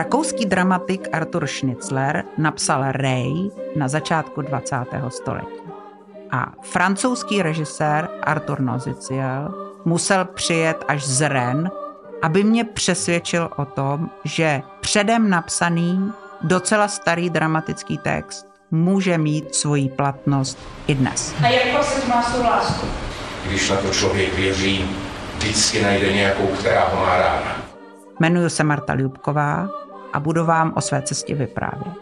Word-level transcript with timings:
Rakouský 0.00 0.46
dramatik 0.46 1.08
Arthur 1.12 1.46
Schnitzler 1.46 2.24
napsal 2.38 2.84
Ray 2.92 3.32
na 3.76 3.88
začátku 3.88 4.42
20. 4.42 4.76
století. 5.08 5.60
A 6.30 6.52
francouzský 6.62 7.42
režisér 7.42 8.08
Arthur 8.22 8.60
Noziciel 8.60 9.54
musel 9.84 10.24
přijet 10.24 10.84
až 10.88 11.04
z 11.04 11.28
Ren, 11.28 11.70
aby 12.22 12.44
mě 12.44 12.64
přesvědčil 12.64 13.50
o 13.56 13.64
tom, 13.64 14.10
že 14.24 14.62
předem 14.80 15.30
napsaný 15.30 16.12
docela 16.42 16.88
starý 16.88 17.30
dramatický 17.30 17.98
text 17.98 18.46
může 18.70 19.18
mít 19.18 19.54
svoji 19.54 19.88
platnost 19.88 20.58
i 20.86 20.94
dnes. 20.94 21.34
A 21.44 21.48
jak 21.48 21.72
vlastně 21.72 22.08
má 22.08 22.22
svou 22.22 22.42
lásku? 22.42 22.86
Když 23.48 23.70
na 23.70 23.76
to 23.76 23.90
člověk 23.90 24.34
věří, 24.34 24.90
vždycky 25.38 25.82
najde 25.82 26.12
nějakou, 26.12 26.46
která 26.46 26.84
ho 26.84 27.00
má 27.00 27.16
ráda. 27.16 27.56
Jmenuji 28.20 28.50
se 28.50 28.64
Marta 28.64 28.94
Ljubková 28.94 29.68
a 30.12 30.20
budu 30.20 30.44
vám 30.44 30.72
o 30.76 30.80
své 30.80 31.02
cestě 31.02 31.34
vyprávět. 31.34 31.94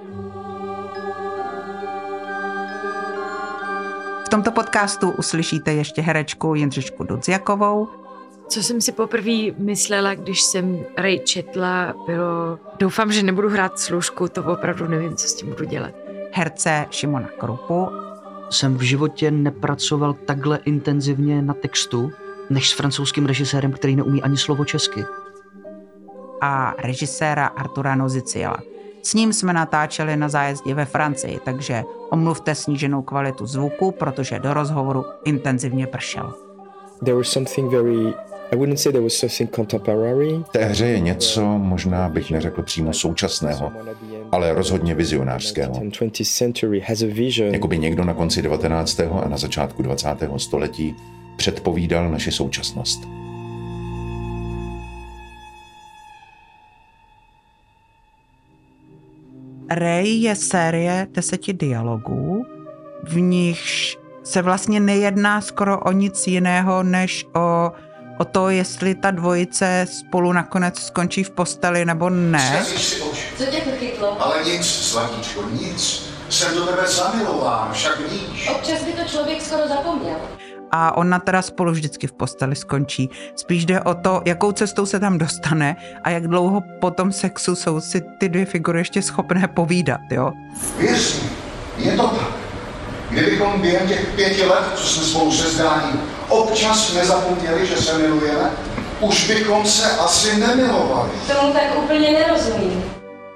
V 4.25 4.31
tomto 4.31 4.51
podcastu 4.53 5.11
uslyšíte 5.11 5.73
ještě 5.73 6.03
herečku 6.03 6.55
Jindřišku 6.55 7.05
Dudziakovou. 7.05 7.89
Co 8.48 8.62
jsem 8.62 8.81
si 8.81 8.93
poprvé 8.93 9.51
myslela, 9.59 10.15
když 10.15 10.41
jsem 10.43 10.79
Ray 10.97 11.19
četla, 11.19 11.95
bylo 12.07 12.59
doufám, 12.79 13.12
že 13.12 13.23
nebudu 13.23 13.48
hrát 13.48 13.79
služku, 13.79 14.29
to 14.29 14.45
opravdu 14.45 14.89
nevím, 14.89 15.17
co 15.17 15.29
s 15.29 15.34
tím 15.34 15.48
budu 15.48 15.65
dělat. 15.65 15.91
Herce 16.33 16.87
Šimona 16.91 17.29
Krupu. 17.39 17.89
Jsem 18.51 18.77
v 18.77 18.83
životě 18.83 19.31
nepracoval 19.31 20.12
takhle 20.12 20.59
intenzivně 20.65 21.43
na 21.43 21.55
textu, 21.55 22.12
než 22.51 22.70
s 22.70 22.73
francouzským 22.73 23.27
režisérem, 23.27 23.73
který 23.73 23.97
neumí 23.97 24.23
ani 24.23 24.37
slovo 24.37 24.65
česky. 24.65 25.05
A 26.41 26.74
režiséra 26.78 27.47
Artura 27.47 27.95
Noziciela. 27.95 28.56
S 29.03 29.14
ním 29.14 29.33
jsme 29.33 29.53
natáčeli 29.53 30.17
na 30.17 30.28
zájezdě 30.28 30.75
ve 30.75 30.84
Francii, 30.84 31.41
takže 31.44 31.84
omluvte 32.11 32.55
sníženou 32.55 33.03
kvalitu 33.03 33.47
zvuku, 33.47 33.91
protože 33.91 34.39
do 34.39 34.55
rozhovoru 34.55 35.05
intenzivně 35.25 35.86
pršel. 35.86 36.34
There 37.05 37.16
was 37.16 37.28
something 37.28 37.72
very 37.72 38.14
I 38.53 38.56
wouldn't 38.56 38.81
say 38.81 38.92
there 38.92 39.05
was 39.05 39.14
something 39.14 39.55
contemporary. 39.55 40.42
V 40.48 40.48
té 40.53 40.64
hře 40.64 40.86
je 40.86 41.00
něco, 41.00 41.59
možná 41.59 42.09
bych 42.09 42.31
neřekl 42.31 42.62
přímo 42.62 42.92
současného, 42.92 43.72
ale 44.33 44.55
rozhodně 44.55 44.94
vizionářského. 44.94 45.83
Jakoby 47.53 47.78
někdo 47.78 48.05
na 48.05 48.14
konci 48.14 48.42
19. 48.42 49.00
a 49.00 49.28
na 49.28 49.36
začátku 49.36 49.83
20. 49.83 50.09
století 50.36 50.97
předpovídal 51.36 52.11
naši 52.11 52.33
současnost. 52.33 53.17
Ray 59.70 60.08
je 60.08 60.36
série 60.36 61.06
deseti 61.11 61.52
dialogů, 61.52 62.47
v 63.02 63.20
nichž 63.20 63.98
se 64.25 64.42
vlastně 64.42 64.80
nejedná 64.80 65.41
skoro 65.41 65.80
o 65.80 65.92
nic 65.92 66.27
jiného, 66.27 66.83
než 66.83 67.27
o, 67.34 67.72
o 68.19 68.25
to, 68.25 68.48
jestli 68.48 68.94
ta 68.94 69.10
dvojice 69.10 69.86
spolu 69.91 70.33
nakonec 70.33 70.78
skončí 70.78 71.25
v 71.25 71.30
posteli 71.30 71.84
nebo 71.84 72.10
ne. 72.10 72.64
Co 73.36 73.44
tě 73.47 73.60
to 73.60 73.70
chytlo? 73.78 74.22
Ale 74.22 74.44
nic, 74.44 74.66
Slavíčko, 74.66 75.42
nic. 75.50 76.08
Jsem 76.28 76.55
do 76.55 76.66
tebe 76.66 76.88
zamilován, 76.88 77.72
však 77.72 78.00
víš. 78.10 78.48
Občas 78.48 78.82
by 78.84 78.92
to 78.92 79.08
člověk 79.08 79.42
skoro 79.42 79.69
zapomněl. 79.69 80.16
A 80.70 80.97
ona 80.97 81.19
teda 81.19 81.42
spolu 81.42 81.72
vždycky 81.72 82.06
v 82.06 82.12
posteli 82.12 82.56
skončí. 82.56 83.11
Spíš 83.36 83.66
jde 83.66 83.80
o 83.80 83.94
to, 83.94 84.22
jakou 84.24 84.52
cestou 84.52 84.86
se 84.86 85.00
tam 85.00 85.19
dostane 85.19 85.77
a 86.05 86.10
jak 86.10 86.27
dlouho 86.27 86.62
po 86.80 86.91
tom 86.91 87.12
sexu 87.12 87.55
jsou 87.55 87.80
si 87.80 88.00
ty 88.19 88.28
dvě 88.28 88.44
figury 88.44 88.80
ještě 88.80 89.02
schopné 89.02 89.48
povídat, 89.48 90.00
jo? 90.10 90.33
Věř 90.78 91.22
mi, 91.22 91.30
je 91.84 91.97
to 91.97 92.08
tak. 92.08 92.28
Kdybychom 93.10 93.60
během 93.60 93.88
těch 93.88 94.06
pěti 94.16 94.44
let, 94.44 94.65
co 94.75 94.84
jsme 94.87 95.03
spolu 95.04 95.32
se 95.32 95.50
zdání, 95.50 96.00
občas 96.28 96.94
nezapomněli, 96.94 97.66
že 97.66 97.76
se 97.76 97.98
milujeme, 97.98 98.50
už 99.00 99.28
bychom 99.28 99.66
se 99.66 99.97
asi 99.97 100.41
nemilovali. 100.41 101.10
Tomu 101.26 101.53
tak 101.53 101.78
úplně 101.84 102.10
nerozumím. 102.10 102.84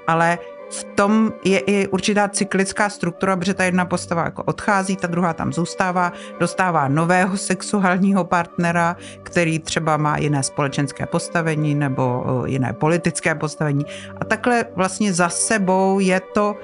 Ale 0.07 0.37
v 0.73 0.83
tom 0.83 1.33
je 1.43 1.59
i 1.59 1.87
určitá 1.87 2.27
cyklická 2.27 2.89
struktura, 2.89 3.37
protože 3.37 3.53
ta 3.53 3.63
jedna 3.63 3.85
postava 3.85 4.23
jako 4.23 4.43
odchází, 4.43 4.95
ta 4.95 5.07
druhá 5.07 5.33
tam 5.33 5.53
zůstává, 5.53 6.13
dostává 6.39 6.87
nového 6.87 7.37
sexuálního 7.37 8.23
partnera, 8.23 8.97
který 9.23 9.59
třeba 9.59 9.97
má 9.97 10.17
jiné 10.17 10.43
společenské 10.43 11.05
postavení 11.05 11.75
nebo 11.75 12.25
eh, 12.45 12.49
jiné 12.49 12.73
politické 12.73 13.35
postavení. 13.35 13.85
A 14.21 14.25
takhle 14.25 14.65
vlastně 14.75 15.13
za 15.13 15.29
sebou 15.29 15.99
je 15.99 16.19
to, 16.19 16.55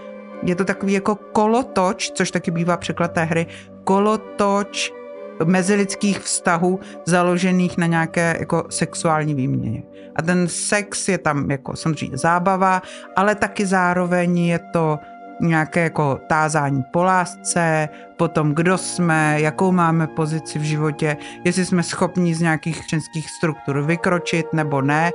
je 0.44 0.56
to 0.56 0.66
takový 0.66 0.94
jako 0.94 1.16
kolotoč, 1.16 2.12
což 2.12 2.32
taky 2.32 2.52
bývá 2.52 2.78
překlad 2.78 3.12
té 3.12 3.24
hry, 3.24 3.48
kolotoč 3.84 4.99
mezilidských 5.46 6.20
vztahů 6.20 6.80
založených 7.06 7.78
na 7.78 7.86
nějaké 7.86 8.38
jako 8.40 8.64
sexuální 8.70 9.34
výměně. 9.34 9.84
A 10.16 10.22
ten 10.22 10.48
sex 10.48 11.08
je 11.08 11.18
tam 11.18 11.52
jako 11.52 11.76
samozřejmě 11.76 12.18
zábava, 12.18 12.82
ale 13.16 13.36
taky 13.36 13.66
zároveň 13.66 14.40
je 14.40 14.60
to 14.74 15.00
nějaké 15.42 15.84
jako 15.84 16.20
tázání 16.28 16.84
po 16.94 17.04
lásce, 17.04 17.90
potom 18.18 18.56
kdo 18.56 18.78
jsme, 18.78 19.42
jakou 19.42 19.72
máme 19.72 20.08
pozici 20.08 20.60
v 20.60 20.64
životě, 20.64 21.18
jestli 21.46 21.66
jsme 21.66 21.84
schopni 21.84 22.36
z 22.36 22.42
nějakých 22.42 22.88
členských 22.88 23.30
struktur 23.30 23.82
vykročit 23.82 24.54
nebo 24.54 24.82
ne. 24.82 25.12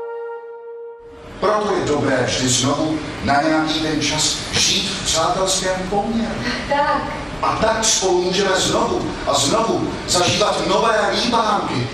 Proto 1.41 1.77
je 1.77 1.85
dobré 1.85 2.25
vždy 2.25 2.49
znovu 2.49 2.99
na 3.25 3.43
nějaký 3.43 3.81
ten 3.81 4.01
čas 4.01 4.53
žít 4.53 4.91
v 4.91 5.05
přátelském 5.05 5.89
poměru. 5.91 6.35
Tak, 6.69 7.24
A 7.45 7.57
tak 7.57 7.85
spolu 7.85 8.23
můžeme 8.23 8.57
znovu 8.57 9.01
a 9.27 9.35
znovu 9.35 9.89
zažívat 10.09 10.69
nové 10.69 11.11
líbánky. 11.25 11.89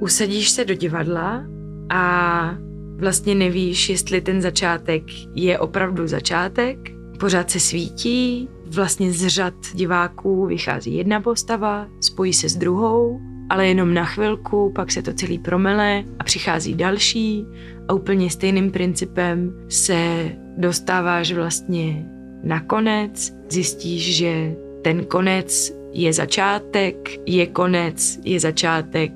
Usadíš 0.00 0.50
se 0.50 0.64
do 0.64 0.74
divadla 0.74 1.42
a 1.90 2.54
vlastně 2.96 3.34
nevíš, 3.34 3.88
jestli 3.88 4.20
ten 4.20 4.42
začátek 4.42 5.02
je 5.34 5.58
opravdu 5.58 6.06
začátek. 6.06 6.78
Pořád 7.20 7.50
se 7.50 7.60
svítí, 7.60 8.48
vlastně 8.66 9.12
z 9.12 9.26
řad 9.26 9.54
diváků 9.74 10.46
vychází 10.46 10.96
jedna 10.96 11.20
postava, 11.20 11.86
spojí 12.00 12.32
se 12.32 12.48
s 12.48 12.56
druhou, 12.56 13.20
ale 13.50 13.68
jenom 13.68 13.94
na 13.94 14.04
chvilku, 14.04 14.72
pak 14.74 14.92
se 14.92 15.02
to 15.02 15.12
celý 15.12 15.38
promele 15.38 16.04
a 16.18 16.24
přichází 16.24 16.74
další 16.74 17.46
a 17.88 17.92
úplně 17.92 18.30
stejným 18.30 18.70
principem 18.70 19.52
se 19.68 20.30
dostáváš 20.56 21.32
vlastně 21.32 22.06
na 22.44 22.60
konec, 22.60 23.34
zjistíš, 23.50 24.16
že 24.16 24.52
ten 24.82 25.04
konec 25.04 25.72
je 25.92 26.12
začátek, 26.12 26.96
je 27.26 27.46
konec, 27.46 28.18
je 28.24 28.40
začátek, 28.40 29.12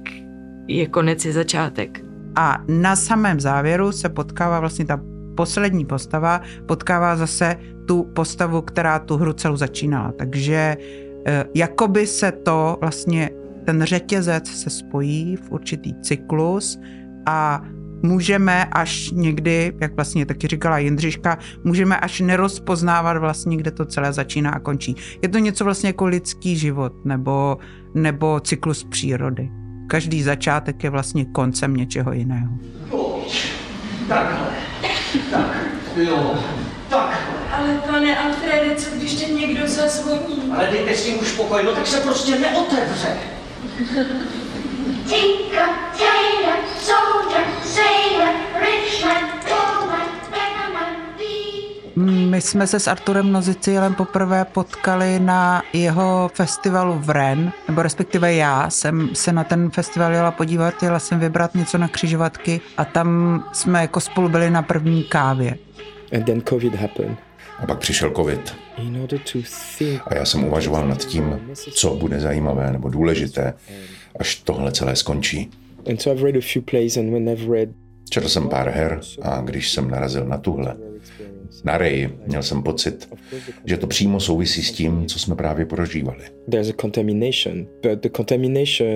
je 0.68 0.86
konec, 0.86 1.24
je 1.24 1.32
začátek. 1.32 2.00
A 2.36 2.58
na 2.68 2.96
samém 2.96 3.40
závěru 3.40 3.92
se 3.92 4.08
potkává 4.08 4.60
vlastně 4.60 4.84
ta 4.84 5.00
poslední 5.36 5.84
postava, 5.84 6.40
potkává 6.66 7.16
zase 7.16 7.56
tu 7.86 8.02
postavu, 8.02 8.62
která 8.62 8.98
tu 8.98 9.16
hru 9.16 9.32
celou 9.32 9.56
začínala. 9.56 10.12
Takže 10.18 10.76
eh, 11.26 11.44
jakoby 11.54 12.06
se 12.06 12.32
to 12.32 12.78
vlastně, 12.80 13.30
ten 13.64 13.82
řetězec 13.84 14.48
se 14.48 14.70
spojí 14.70 15.36
v 15.36 15.52
určitý 15.52 15.94
cyklus 16.02 16.78
a 17.26 17.62
můžeme 18.02 18.64
až 18.64 19.10
někdy, 19.10 19.72
jak 19.80 19.94
vlastně 19.94 20.26
taky 20.26 20.48
říkala 20.48 20.78
Jindřiška, 20.78 21.38
můžeme 21.64 21.96
až 21.96 22.20
nerozpoznávat 22.20 23.16
vlastně, 23.16 23.56
kde 23.56 23.70
to 23.70 23.84
celé 23.84 24.12
začíná 24.12 24.50
a 24.50 24.58
končí. 24.58 24.96
Je 25.22 25.28
to 25.28 25.38
něco 25.38 25.64
vlastně 25.64 25.88
jako 25.88 26.04
lidský 26.04 26.56
život 26.56 27.04
nebo, 27.04 27.58
nebo 27.94 28.40
cyklus 28.40 28.84
přírody. 28.84 29.50
Každý 29.86 30.22
začátek 30.22 30.84
je 30.84 30.90
vlastně 30.90 31.24
koncem 31.24 31.76
něčeho 31.76 32.12
jiného. 32.12 32.54
Takhle. 34.08 34.46
Tak, 35.30 35.56
jo. 35.96 36.34
Takhle. 36.90 37.16
ale 37.52 37.74
pane 37.90 38.18
Alfrede, 38.18 38.74
co 38.76 38.96
když 38.96 39.14
tě 39.14 39.32
někdo 39.32 39.68
zazvoní? 39.68 40.52
Ale 40.56 40.68
dejte 40.70 40.94
s 40.94 41.06
ním 41.06 41.20
už 41.20 41.32
pokoj, 41.32 41.62
no 41.64 41.72
tak 41.72 41.86
se 41.86 42.00
prostě 42.00 42.38
neotevře. 42.38 43.08
My 51.96 52.40
jsme 52.40 52.66
se 52.66 52.80
s 52.80 52.88
Arturem 52.88 53.32
Nozicielem 53.32 53.94
poprvé 53.94 54.44
potkali 54.44 55.20
na 55.20 55.62
jeho 55.72 56.30
festivalu 56.34 56.98
v 56.98 57.10
Ren, 57.10 57.52
nebo 57.68 57.82
respektive 57.82 58.34
já 58.34 58.70
jsem 58.70 59.08
se 59.12 59.32
na 59.32 59.44
ten 59.44 59.70
festival 59.70 60.12
jela 60.12 60.30
podívat, 60.30 60.82
jela 60.82 60.98
jsem 60.98 61.20
vybrat 61.20 61.54
něco 61.54 61.78
na 61.78 61.88
křižovatky 61.88 62.60
a 62.76 62.84
tam 62.84 63.44
jsme 63.52 63.80
jako 63.80 64.00
spolu 64.00 64.28
byli 64.28 64.50
na 64.50 64.62
první 64.62 65.04
kávě. 65.04 65.58
And 66.16 66.24
then 66.24 66.42
COVID 66.42 66.74
happened. 66.74 67.18
A 67.58 67.66
pak 67.66 67.78
přišel 67.78 68.10
covid. 68.10 68.54
A 70.06 70.14
já 70.14 70.24
jsem 70.24 70.44
uvažoval 70.44 70.88
nad 70.88 71.04
tím, 71.04 71.40
co 71.74 71.96
bude 71.96 72.20
zajímavé 72.20 72.72
nebo 72.72 72.88
důležité, 72.88 73.54
až 74.18 74.36
tohle 74.36 74.72
celé 74.72 74.96
skončí. 74.96 75.50
Četl 78.10 78.28
jsem 78.28 78.48
pár 78.48 78.68
her 78.68 79.00
a 79.22 79.40
když 79.40 79.70
jsem 79.72 79.90
narazil 79.90 80.24
na 80.26 80.38
tuhle, 80.38 80.76
na 81.64 81.78
Ray, 81.78 82.10
měl 82.26 82.42
jsem 82.42 82.62
pocit, 82.62 83.08
že 83.64 83.76
to 83.76 83.86
přímo 83.86 84.20
souvisí 84.20 84.62
s 84.62 84.72
tím, 84.72 85.06
co 85.06 85.18
jsme 85.18 85.34
právě 85.36 85.66
prožívali. 85.66 86.24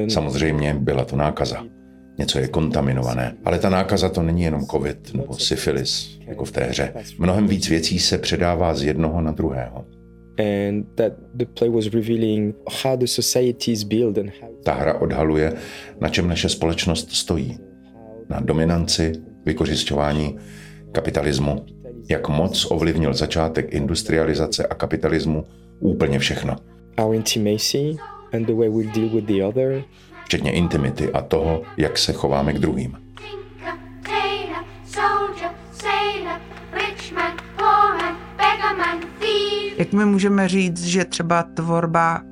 Samozřejmě 0.09 0.75
byla 0.75 1.05
to 1.05 1.17
nákaza. 1.17 1.65
Něco 2.19 2.39
je 2.39 2.49
kontaminované. 2.49 3.37
Ale 3.45 3.59
ta 3.59 3.69
nákaza 3.69 4.09
to 4.09 4.23
není 4.23 4.43
jenom 4.43 4.67
covid 4.67 5.15
nebo 5.15 5.35
syfilis, 5.35 6.19
jako 6.27 6.45
v 6.45 6.53
té 6.53 6.65
hře. 6.65 6.95
Mnohem 7.19 7.47
víc 7.47 7.69
věcí 7.69 7.99
se 7.99 8.19
předává 8.19 8.75
z 8.75 8.83
jednoho 8.83 9.21
na 9.21 9.33
druhého. 9.33 9.85
Ta 14.65 14.75
hra 14.75 14.95
odhaluje, 14.95 15.53
na 16.01 16.09
čem 16.09 16.29
naše 16.29 16.49
společnost 16.49 17.13
stojí. 17.13 17.59
Na 18.29 18.41
dominanci, 18.41 19.13
vykořišťování, 19.47 20.37
kapitalismu, 20.93 21.67
jak 22.11 22.29
moc 22.29 22.67
ovlivnil 22.71 23.15
začátek 23.15 23.75
industrializace 23.75 24.67
a 24.67 24.75
kapitalismu 24.75 25.45
úplně 25.81 26.19
všechno. 26.19 26.57
Our 27.03 27.15
intimacy 27.15 27.97
and 28.33 28.47
the 28.47 28.55
way 28.55 28.69
we 28.69 28.83
deal 28.83 29.09
with 29.09 29.25
the 29.25 29.45
other. 29.45 29.83
Včetně 30.29 30.53
intimity 30.53 31.13
a 31.13 31.23
toho, 31.23 31.63
jak 31.77 31.99
se 31.99 32.13
chováme 32.13 32.53
k 32.53 32.59
druhým. 32.59 32.99
Jak 39.79 39.93
my 39.93 40.05
můžeme 40.05 40.49
říct, 40.49 40.85
že 40.85 41.05
třeba 41.05 41.43
tvorba 41.43 42.23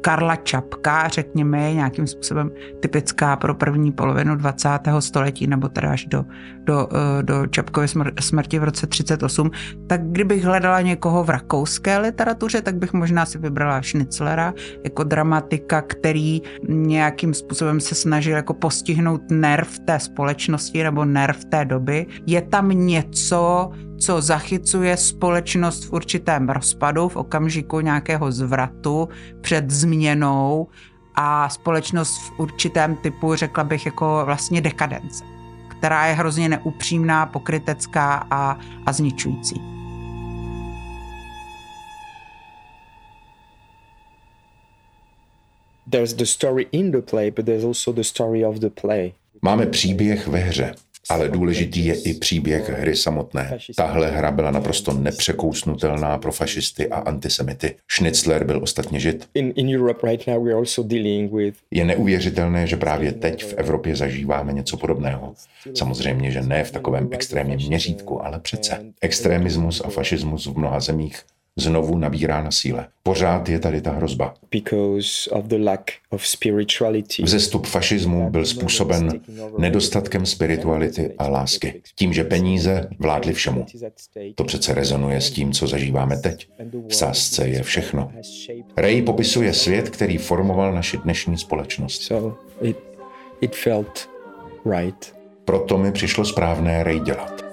Karla 0.00 0.36
Čapka, 0.36 1.08
řekněme, 1.08 1.62
je 1.62 1.74
nějakým 1.74 2.06
způsobem 2.06 2.50
typická 2.80 3.36
pro 3.36 3.54
první 3.54 3.92
polovinu 3.92 4.36
20. 4.36 4.68
století, 4.98 5.46
nebo 5.46 5.68
teda 5.68 5.90
až 5.90 6.06
do, 6.06 6.24
do, 6.68 6.88
eh, 6.92 7.22
do 7.22 7.46
Čapkovy 7.46 7.88
smrti 8.20 8.58
v 8.58 8.64
roce 8.64 8.86
38, 8.86 9.50
tak 9.86 10.00
kdybych 10.04 10.44
hledala 10.44 10.80
někoho 10.80 11.24
v 11.24 11.30
rakouské 11.30 11.98
literatuře, 11.98 12.62
tak 12.62 12.76
bych 12.76 12.92
možná 12.92 13.26
si 13.26 13.38
vybrala 13.38 13.82
Schnitzlera 13.82 14.54
jako 14.84 15.04
dramatika, 15.04 15.82
který 15.82 16.42
nějakým 16.68 17.34
způsobem 17.34 17.80
se 17.80 17.94
snažil 17.94 18.36
jako 18.36 18.54
postihnout 18.54 19.20
nerv 19.30 19.78
té 19.86 20.00
společnosti 20.00 20.82
nebo 20.82 21.04
nerv 21.04 21.44
té 21.44 21.64
doby. 21.64 22.06
Je 22.26 22.42
tam 22.42 22.68
něco, 22.68 23.70
co 23.98 24.20
zachycuje 24.20 24.96
společnost 24.96 25.84
v 25.84 25.92
určitém 25.92 26.48
rozpadu, 26.48 27.08
v 27.08 27.16
okamžiku 27.16 27.80
nějakého 27.80 28.32
zvratu 28.32 29.08
před 29.40 29.70
změnou 29.70 30.68
a 31.14 31.48
společnost 31.48 32.18
v 32.18 32.40
určitém 32.40 32.96
typu, 32.96 33.34
řekla 33.34 33.64
bych, 33.64 33.86
jako 33.86 34.22
vlastně 34.24 34.60
dekadence, 34.60 35.37
která 35.78 36.06
je 36.06 36.14
hrozně 36.14 36.48
neupřímná, 36.48 37.26
pokrytecká 37.26 38.26
a, 38.30 38.58
a 38.86 38.92
zničující. 38.92 39.62
There's 45.90 46.14
the 46.14 46.24
story 46.24 46.66
in 46.72 46.90
the 46.90 47.00
play, 47.00 47.30
but 47.30 47.46
there's 47.46 47.64
also 47.64 47.92
the 47.92 48.02
story 48.02 48.44
of 48.44 48.56
the 48.56 48.70
play. 48.80 49.12
Máme 49.42 49.66
příběh 49.66 50.26
ve 50.26 50.38
hře, 50.38 50.74
ale 51.10 51.28
důležitý 51.28 51.86
je 51.86 51.94
i 51.94 52.14
příběh 52.14 52.68
hry 52.68 52.96
samotné. 52.96 53.58
Tahle 53.76 54.10
hra 54.10 54.30
byla 54.30 54.50
naprosto 54.50 54.92
nepřekousnutelná 54.92 56.18
pro 56.18 56.32
fašisty 56.32 56.88
a 56.88 56.96
antisemity. 56.96 57.74
Schnitzler 57.90 58.44
byl 58.44 58.62
ostatně 58.62 59.00
žid. 59.00 59.28
Je 61.70 61.84
neuvěřitelné, 61.84 62.66
že 62.66 62.76
právě 62.76 63.12
teď 63.12 63.44
v 63.44 63.54
Evropě 63.54 63.96
zažíváme 63.96 64.52
něco 64.52 64.76
podobného. 64.76 65.34
Samozřejmě, 65.74 66.30
že 66.30 66.42
ne 66.42 66.64
v 66.64 66.70
takovém 66.70 67.08
extrémním 67.10 67.58
měřítku, 67.58 68.26
ale 68.26 68.40
přece. 68.40 68.84
Extremismus 69.00 69.82
a 69.84 69.90
fašismus 69.90 70.46
v 70.46 70.58
mnoha 70.58 70.80
zemích 70.80 71.22
znovu 71.58 71.98
nabírá 71.98 72.42
na 72.42 72.50
síle. 72.50 72.88
Pořád 73.02 73.48
je 73.48 73.58
tady 73.58 73.80
ta 73.80 73.90
hrozba. 73.90 74.34
Vzestup 77.22 77.66
fašismu 77.66 78.30
byl 78.30 78.46
způsoben 78.46 79.20
nedostatkem 79.58 80.26
spirituality 80.26 81.14
a 81.18 81.28
lásky. 81.28 81.82
Tím, 81.94 82.12
že 82.12 82.24
peníze 82.24 82.88
vládly 82.98 83.32
všemu. 83.32 83.66
To 84.34 84.44
přece 84.44 84.74
rezonuje 84.74 85.20
s 85.20 85.30
tím, 85.30 85.52
co 85.52 85.66
zažíváme 85.66 86.16
teď. 86.16 86.48
V 86.88 86.94
sásce 86.94 87.48
je 87.48 87.62
všechno. 87.62 88.12
Ray 88.76 89.02
popisuje 89.02 89.54
svět, 89.54 89.90
který 89.90 90.18
formoval 90.18 90.72
naši 90.72 90.96
dnešní 90.96 91.38
společnost. 91.38 92.12
Proto 95.44 95.78
mi 95.78 95.92
přišlo 95.92 96.24
správné 96.24 96.84
Ray 96.84 97.00
dělat. 97.00 97.47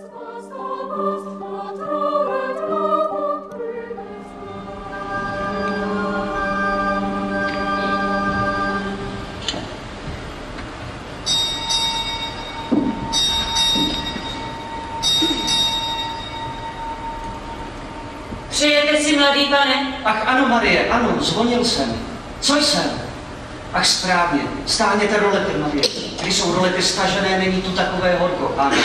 Ach 20.06 20.28
ano, 20.28 20.48
Marie, 20.48 20.90
ano, 20.90 21.18
zvonil 21.20 21.66
jsem. 21.66 21.94
Co 22.40 22.56
jsem? 22.56 23.02
Ach 23.74 23.86
správně, 23.86 24.42
stáhněte 24.66 25.18
rolety, 25.18 25.58
Marie. 25.58 25.84
Když 26.22 26.36
jsou 26.36 26.56
rolety 26.56 26.82
stažené, 26.82 27.40
není 27.40 27.62
tu 27.62 27.72
takové 27.72 28.18
horko, 28.20 28.56
ano. 28.58 28.78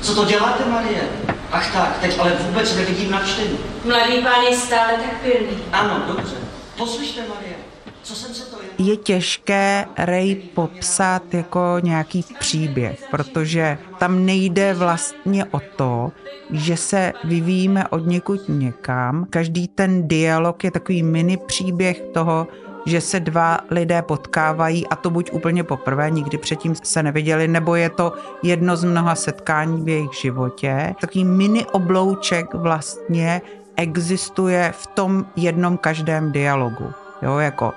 Co 0.00 0.14
to 0.14 0.24
děláte, 0.24 0.64
Marie? 0.64 1.08
Ach 1.52 1.72
tak, 1.72 1.98
teď 2.00 2.18
ale 2.18 2.32
vůbec 2.40 2.76
nevidím 2.76 3.10
na 3.10 3.20
čtení. 3.20 3.58
Mladý 3.84 4.18
pán 4.18 4.42
je 4.50 4.56
stále 4.56 4.92
tak 4.92 5.20
pilný. 5.22 5.58
Ano, 5.72 6.02
dobře. 6.06 6.34
Poslyšte, 6.76 7.20
Marie. 7.20 7.56
Co 8.02 8.14
jsem 8.14 8.34
se 8.34 8.44
to 8.44 8.56
je? 8.88 8.96
Těžké 8.96 9.86
Ray 9.98 10.34
popsat 10.34 11.34
jako 11.34 11.60
nějaký 11.82 12.24
příběh, 12.38 13.04
protože 13.10 13.78
tam 13.98 14.26
nejde 14.26 14.74
vlastně 14.74 15.44
o 15.44 15.60
to, 15.76 16.12
že 16.50 16.76
se 16.76 17.12
vyvíjíme 17.24 17.88
od 17.88 18.06
někud 18.06 18.40
někam. 18.48 19.26
Každý 19.30 19.68
ten 19.68 20.08
dialog 20.08 20.64
je 20.64 20.70
takový 20.70 21.02
mini 21.02 21.36
příběh 21.36 22.00
toho, 22.00 22.46
že 22.86 23.00
se 23.00 23.20
dva 23.20 23.58
lidé 23.70 24.02
potkávají 24.02 24.86
a 24.86 24.96
to 24.96 25.10
buď 25.10 25.30
úplně 25.32 25.64
poprvé, 25.64 26.10
nikdy 26.10 26.38
předtím 26.38 26.74
se 26.82 27.02
neviděli, 27.02 27.48
nebo 27.48 27.74
je 27.74 27.90
to 27.90 28.12
jedno 28.42 28.76
z 28.76 28.84
mnoha 28.84 29.14
setkání 29.14 29.84
v 29.84 29.88
jejich 29.88 30.14
životě. 30.14 30.94
Takový 31.00 31.24
mini 31.24 31.66
oblouček 31.66 32.54
vlastně 32.54 33.42
existuje 33.76 34.72
v 34.76 34.86
tom 34.86 35.26
jednom 35.36 35.76
každém 35.76 36.32
dialogu. 36.32 36.92
Jo, 37.22 37.38
jako 37.38 37.72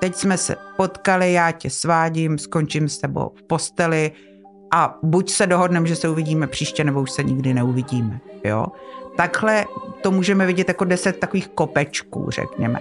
teď 0.00 0.14
jsme 0.14 0.36
se 0.36 0.56
potkali, 0.76 1.32
já 1.32 1.52
tě 1.52 1.70
svádím, 1.70 2.38
skončím 2.38 2.88
s 2.88 2.98
tebou 2.98 3.32
v 3.34 3.42
posteli, 3.42 4.12
a 4.74 4.98
buď 5.02 5.30
se 5.30 5.46
dohodneme, 5.46 5.86
že 5.86 5.96
se 5.96 6.08
uvidíme 6.08 6.46
příště, 6.46 6.84
nebo 6.84 7.02
už 7.02 7.10
se 7.10 7.22
nikdy 7.22 7.54
neuvidíme. 7.54 8.20
Jo? 8.44 8.66
Takhle 9.16 9.64
to 10.02 10.10
můžeme 10.10 10.46
vidět 10.46 10.68
jako 10.68 10.84
deset 10.84 11.18
takových 11.18 11.48
kopečků, 11.48 12.30
řekněme. 12.30 12.80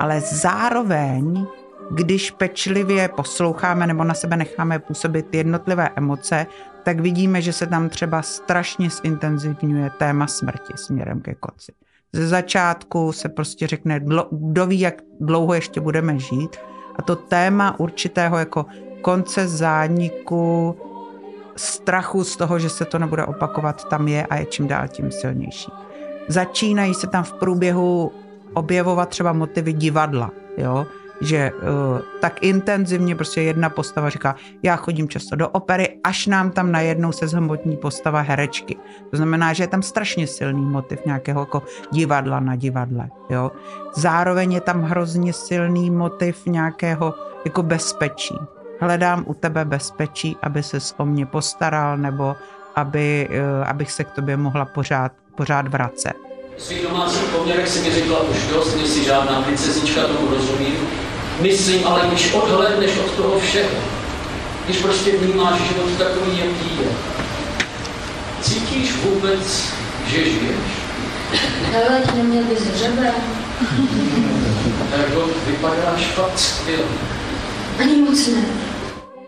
Ale 0.00 0.20
zároveň, 0.20 1.46
když 1.90 2.30
pečlivě 2.30 3.08
posloucháme 3.08 3.86
nebo 3.86 4.04
na 4.04 4.14
sebe 4.14 4.36
necháme 4.36 4.78
působit 4.78 5.34
jednotlivé 5.34 5.88
emoce, 5.96 6.46
tak 6.82 7.00
vidíme, 7.00 7.42
že 7.42 7.52
se 7.52 7.66
tam 7.66 7.88
třeba 7.88 8.22
strašně 8.22 8.90
zintenzivňuje 8.90 9.90
téma 9.98 10.26
smrti 10.26 10.72
směrem 10.76 11.20
ke 11.20 11.34
konci. 11.34 11.72
Ze 12.12 12.28
začátku 12.28 13.12
se 13.12 13.28
prostě 13.28 13.66
řekne, 13.66 14.00
kdo 14.30 14.66
ví, 14.66 14.80
jak 14.80 14.94
dlouho 15.20 15.54
ještě 15.54 15.80
budeme 15.80 16.18
žít. 16.18 16.56
A 16.96 17.02
to 17.02 17.16
téma 17.16 17.80
určitého 17.80 18.38
jako 18.38 18.66
konce 19.02 19.48
zániku, 19.48 20.76
strachu 21.56 22.24
z 22.24 22.36
toho, 22.36 22.58
že 22.58 22.68
se 22.68 22.84
to 22.84 22.98
nebude 22.98 23.24
opakovat, 23.24 23.88
tam 23.88 24.08
je 24.08 24.26
a 24.26 24.36
je 24.36 24.44
čím 24.44 24.68
dál 24.68 24.88
tím 24.88 25.12
silnější. 25.12 25.72
Začínají 26.28 26.94
se 26.94 27.06
tam 27.06 27.24
v 27.24 27.32
průběhu 27.32 28.12
objevovat 28.54 29.08
třeba 29.08 29.32
motivy 29.32 29.72
divadla, 29.72 30.30
jo? 30.56 30.86
Že 31.20 31.52
uh, 31.52 32.00
tak 32.20 32.42
intenzivně 32.42 33.16
prostě 33.16 33.42
jedna 33.42 33.70
postava 33.70 34.10
říká, 34.10 34.36
já 34.62 34.76
chodím 34.76 35.08
často 35.08 35.36
do 35.36 35.48
opery, 35.48 35.98
až 36.04 36.26
nám 36.26 36.50
tam 36.50 36.72
najednou 36.72 37.12
se 37.12 37.28
zhmotní 37.28 37.76
postava 37.76 38.20
herečky. 38.20 38.76
To 39.10 39.16
znamená, 39.16 39.52
že 39.52 39.62
je 39.62 39.68
tam 39.68 39.82
strašně 39.82 40.26
silný 40.26 40.62
motiv 40.62 41.04
nějakého 41.06 41.40
jako 41.40 41.62
divadla 41.92 42.40
na 42.40 42.56
divadle. 42.56 43.08
Jo? 43.30 43.52
Zároveň 43.96 44.52
je 44.52 44.60
tam 44.60 44.82
hrozně 44.82 45.32
silný 45.32 45.90
motiv 45.90 46.46
nějakého 46.46 47.14
jako 47.44 47.62
bezpečí 47.62 48.34
hledám 48.80 49.24
u 49.26 49.34
tebe 49.34 49.64
bezpečí, 49.64 50.36
aby 50.42 50.62
se 50.62 50.78
o 50.96 51.04
mě 51.04 51.26
postaral 51.26 51.96
nebo 51.96 52.36
aby, 52.76 53.28
eh, 53.30 53.64
abych 53.64 53.92
se 53.92 54.04
k 54.04 54.10
tobě 54.10 54.36
mohla 54.36 54.64
pořád, 54.64 55.12
pořád 55.36 55.68
vracet. 55.68 56.12
V 56.56 56.62
svých 56.62 56.82
domácích 56.82 57.28
poměrech 57.28 57.68
si 57.68 57.80
mi 57.80 57.94
řekla 57.94 58.20
už 58.20 58.46
dost, 58.46 58.76
nejsi 58.76 59.04
žádná 59.04 59.42
princeznička, 59.42 60.06
tomu 60.06 60.30
rozumím. 60.30 60.76
Myslím, 61.40 61.86
ale 61.86 62.06
když 62.08 62.32
odhledneš 62.32 62.90
od 62.98 63.10
toho 63.10 63.38
všeho, 63.38 63.70
když 64.64 64.78
prostě 64.78 65.12
vnímáš 65.18 65.60
život 65.60 65.90
takový, 65.98 66.38
jaký 66.38 66.78
je. 66.80 66.90
Cítíš 68.42 68.96
vůbec, 68.96 69.64
že 70.06 70.24
žiješ? 70.24 70.56
Ale 71.74 72.02
neměl 72.16 72.44
bys 72.44 72.60
hřebe. 72.60 73.12
Jako 74.98 75.28
vypadáš 75.46 76.06
fakt 76.06 76.38
skvěle. 76.38 76.84
Ani 77.80 77.96
moc 77.96 78.26
ne. 78.26 78.44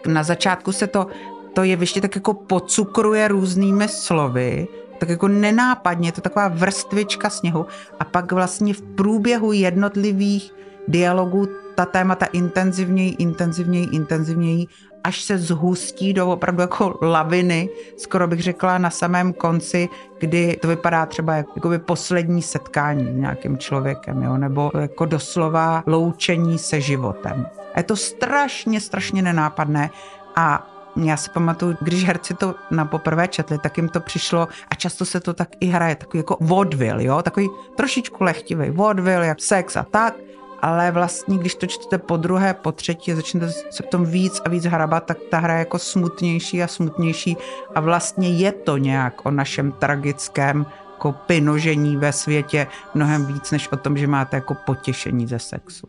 Na 0.06 0.22
začátku 0.22 0.72
se 0.72 0.86
to, 0.86 1.06
to 1.54 1.62
jeviště 1.62 2.00
tak 2.00 2.14
jako 2.14 2.34
pocukruje 2.34 3.28
různými 3.28 3.88
slovy, 3.88 4.68
tak 4.98 5.08
jako 5.08 5.28
nenápadně, 5.28 6.08
je 6.08 6.12
to 6.12 6.20
taková 6.20 6.48
vrstvička 6.48 7.30
sněhu 7.30 7.66
a 8.00 8.04
pak 8.04 8.32
vlastně 8.32 8.74
v 8.74 8.82
průběhu 8.82 9.52
jednotlivých 9.52 10.54
dialogů 10.88 11.46
ta 11.74 11.84
témata 11.84 12.26
intenzivněji, 12.26 13.10
intenzivněji, 13.10 13.86
intenzivněji, 13.92 14.66
až 15.04 15.22
se 15.22 15.38
zhustí 15.38 16.12
do 16.12 16.28
opravdu 16.28 16.60
jako 16.60 16.98
laviny, 17.02 17.68
skoro 17.96 18.26
bych 18.26 18.42
řekla 18.42 18.78
na 18.78 18.90
samém 18.90 19.32
konci, 19.32 19.88
kdy 20.18 20.58
to 20.62 20.68
vypadá 20.68 21.06
třeba 21.06 21.34
jako 21.34 21.68
by 21.68 21.78
poslední 21.78 22.42
setkání 22.42 23.12
s 23.12 23.16
nějakým 23.16 23.58
člověkem, 23.58 24.22
jo? 24.22 24.36
nebo 24.36 24.70
jako 24.80 25.04
doslova 25.04 25.82
loučení 25.86 26.58
se 26.58 26.80
životem. 26.80 27.46
A 27.74 27.78
je 27.78 27.82
to 27.82 27.96
strašně, 27.96 28.80
strašně 28.80 29.22
nenápadné 29.22 29.90
a 30.36 30.68
já 30.96 31.16
si 31.16 31.30
pamatuju, 31.30 31.76
když 31.80 32.04
herci 32.04 32.34
to 32.34 32.54
na 32.70 32.84
poprvé 32.84 33.28
četli, 33.28 33.58
tak 33.58 33.76
jim 33.76 33.88
to 33.88 34.00
přišlo 34.00 34.48
a 34.70 34.74
často 34.74 35.04
se 35.04 35.20
to 35.20 35.34
tak 35.34 35.48
i 35.60 35.66
hraje, 35.66 35.96
takový 35.96 36.18
jako 36.18 36.36
vaudeville, 36.40 37.04
jo, 37.04 37.22
takový 37.22 37.48
trošičku 37.76 38.24
lehtivý 38.24 38.70
vaudeville, 38.70 39.26
jak 39.26 39.40
sex 39.40 39.76
a 39.76 39.82
tak, 39.82 40.14
ale 40.62 40.90
vlastně, 40.90 41.38
když 41.38 41.54
to 41.54 41.66
čtete 41.66 41.98
po 41.98 42.16
druhé, 42.16 42.54
po 42.54 42.72
třetí 42.72 43.12
a 43.12 43.16
začnete 43.16 43.52
se 43.70 43.82
v 43.82 43.86
tom 43.86 44.04
víc 44.04 44.40
a 44.44 44.48
víc 44.48 44.64
hrabat, 44.64 45.04
tak 45.04 45.18
ta 45.30 45.38
hra 45.38 45.54
je 45.54 45.58
jako 45.58 45.78
smutnější 45.78 46.62
a 46.62 46.66
smutnější 46.66 47.36
a 47.74 47.80
vlastně 47.80 48.30
je 48.30 48.52
to 48.52 48.76
nějak 48.76 49.26
o 49.26 49.30
našem 49.30 49.72
tragickém 49.72 50.66
jako 50.92 51.12
pinožení 51.12 51.96
ve 51.96 52.12
světě 52.12 52.66
mnohem 52.94 53.26
víc, 53.26 53.50
než 53.50 53.68
o 53.72 53.76
tom, 53.76 53.98
že 53.98 54.06
máte 54.06 54.36
jako 54.36 54.54
potěšení 54.54 55.26
ze 55.26 55.38
sexu. 55.38 55.86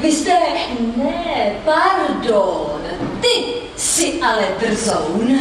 Vy 0.00 0.12
jste... 0.12 0.30
Ne, 0.96 1.52
pardon. 1.64 2.80
Ty 3.20 3.69
jsi 3.80 4.20
ale 4.22 4.42
drzoun. 4.60 5.38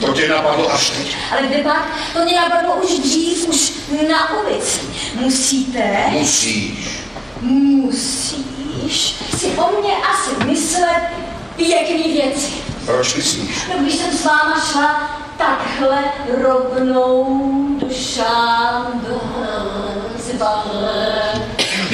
To 0.00 0.12
tě 0.12 0.28
napadlo 0.28 0.72
až 0.72 0.90
teď. 0.90 1.16
Ale 1.32 1.42
kde 1.42 1.58
pak? 1.62 1.88
To 2.12 2.24
mě 2.24 2.40
napadlo 2.40 2.74
už 2.74 2.98
dřív, 2.98 3.48
už 3.48 3.72
na 4.08 4.40
ulici. 4.40 4.80
Musíte... 5.14 6.04
Musíš. 6.10 6.90
Musíš 7.40 9.14
si 9.38 9.46
o 9.46 9.80
mě 9.80 9.92
asi 9.96 10.44
myslet 10.44 11.02
pěkný 11.56 12.12
věci. 12.12 12.52
Proč 12.86 13.14
myslíš? 13.14 13.66
No, 13.68 13.74
když 13.82 13.94
jsem 13.94 14.12
s 14.12 14.24
váma 14.24 14.60
šla 14.72 15.20
takhle 15.38 16.04
rovnou 16.42 17.26
do 17.80 17.86
šándozvale. 17.94 19.20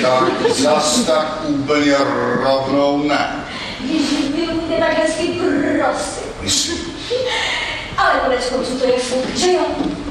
Tak 0.03 0.33
zas 0.51 1.01
tak 1.01 1.41
úplně 1.49 1.97
rovnou 2.43 3.03
ne. 3.03 3.45
Ježiš, 3.81 4.25
umíte 4.77 4.89
tak 4.89 4.99
hezky 4.99 5.41
prosit. 5.79 6.43
Myslím. 6.43 6.79
Ale 7.99 8.21
konec 8.25 8.51
konců 8.51 8.79
to 8.79 8.85
je 8.85 8.99
furt, 8.99 9.37
že 9.37 9.53
jo? 9.53 9.61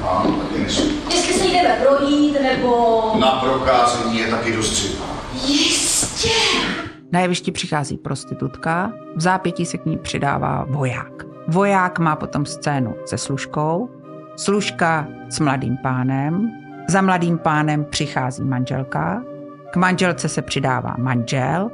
Ano, 0.08 0.32
taky 0.32 0.58
myslím. 0.58 1.02
Jestli 1.10 1.34
se 1.34 1.46
jdeme 1.46 1.78
projít, 1.82 2.36
nebo... 2.42 3.12
Na 3.20 3.30
prokácení 3.30 4.18
je 4.18 4.26
taky 4.26 4.52
dost 4.52 4.70
třeba. 4.70 5.04
Jistě. 5.46 6.28
Na 7.12 7.20
jevišti 7.20 7.52
přichází 7.52 7.96
prostitutka, 7.96 8.92
v 9.16 9.20
zápětí 9.20 9.66
se 9.66 9.78
k 9.78 9.86
ní 9.86 9.98
přidává 9.98 10.66
voják. 10.68 11.12
Voják 11.48 11.98
má 11.98 12.16
potom 12.16 12.46
scénu 12.46 12.94
se 13.04 13.18
služkou, 13.18 13.88
služka 14.36 15.06
s 15.30 15.40
mladým 15.40 15.76
pánem, 15.82 16.50
za 16.88 17.02
mladým 17.02 17.38
pánem 17.38 17.84
přichází 17.84 18.44
manželka, 18.44 19.22
k 19.72 19.76
manželce 19.76 20.28
se 20.28 20.42
přidává 20.42 20.94
manžel, 20.98 21.70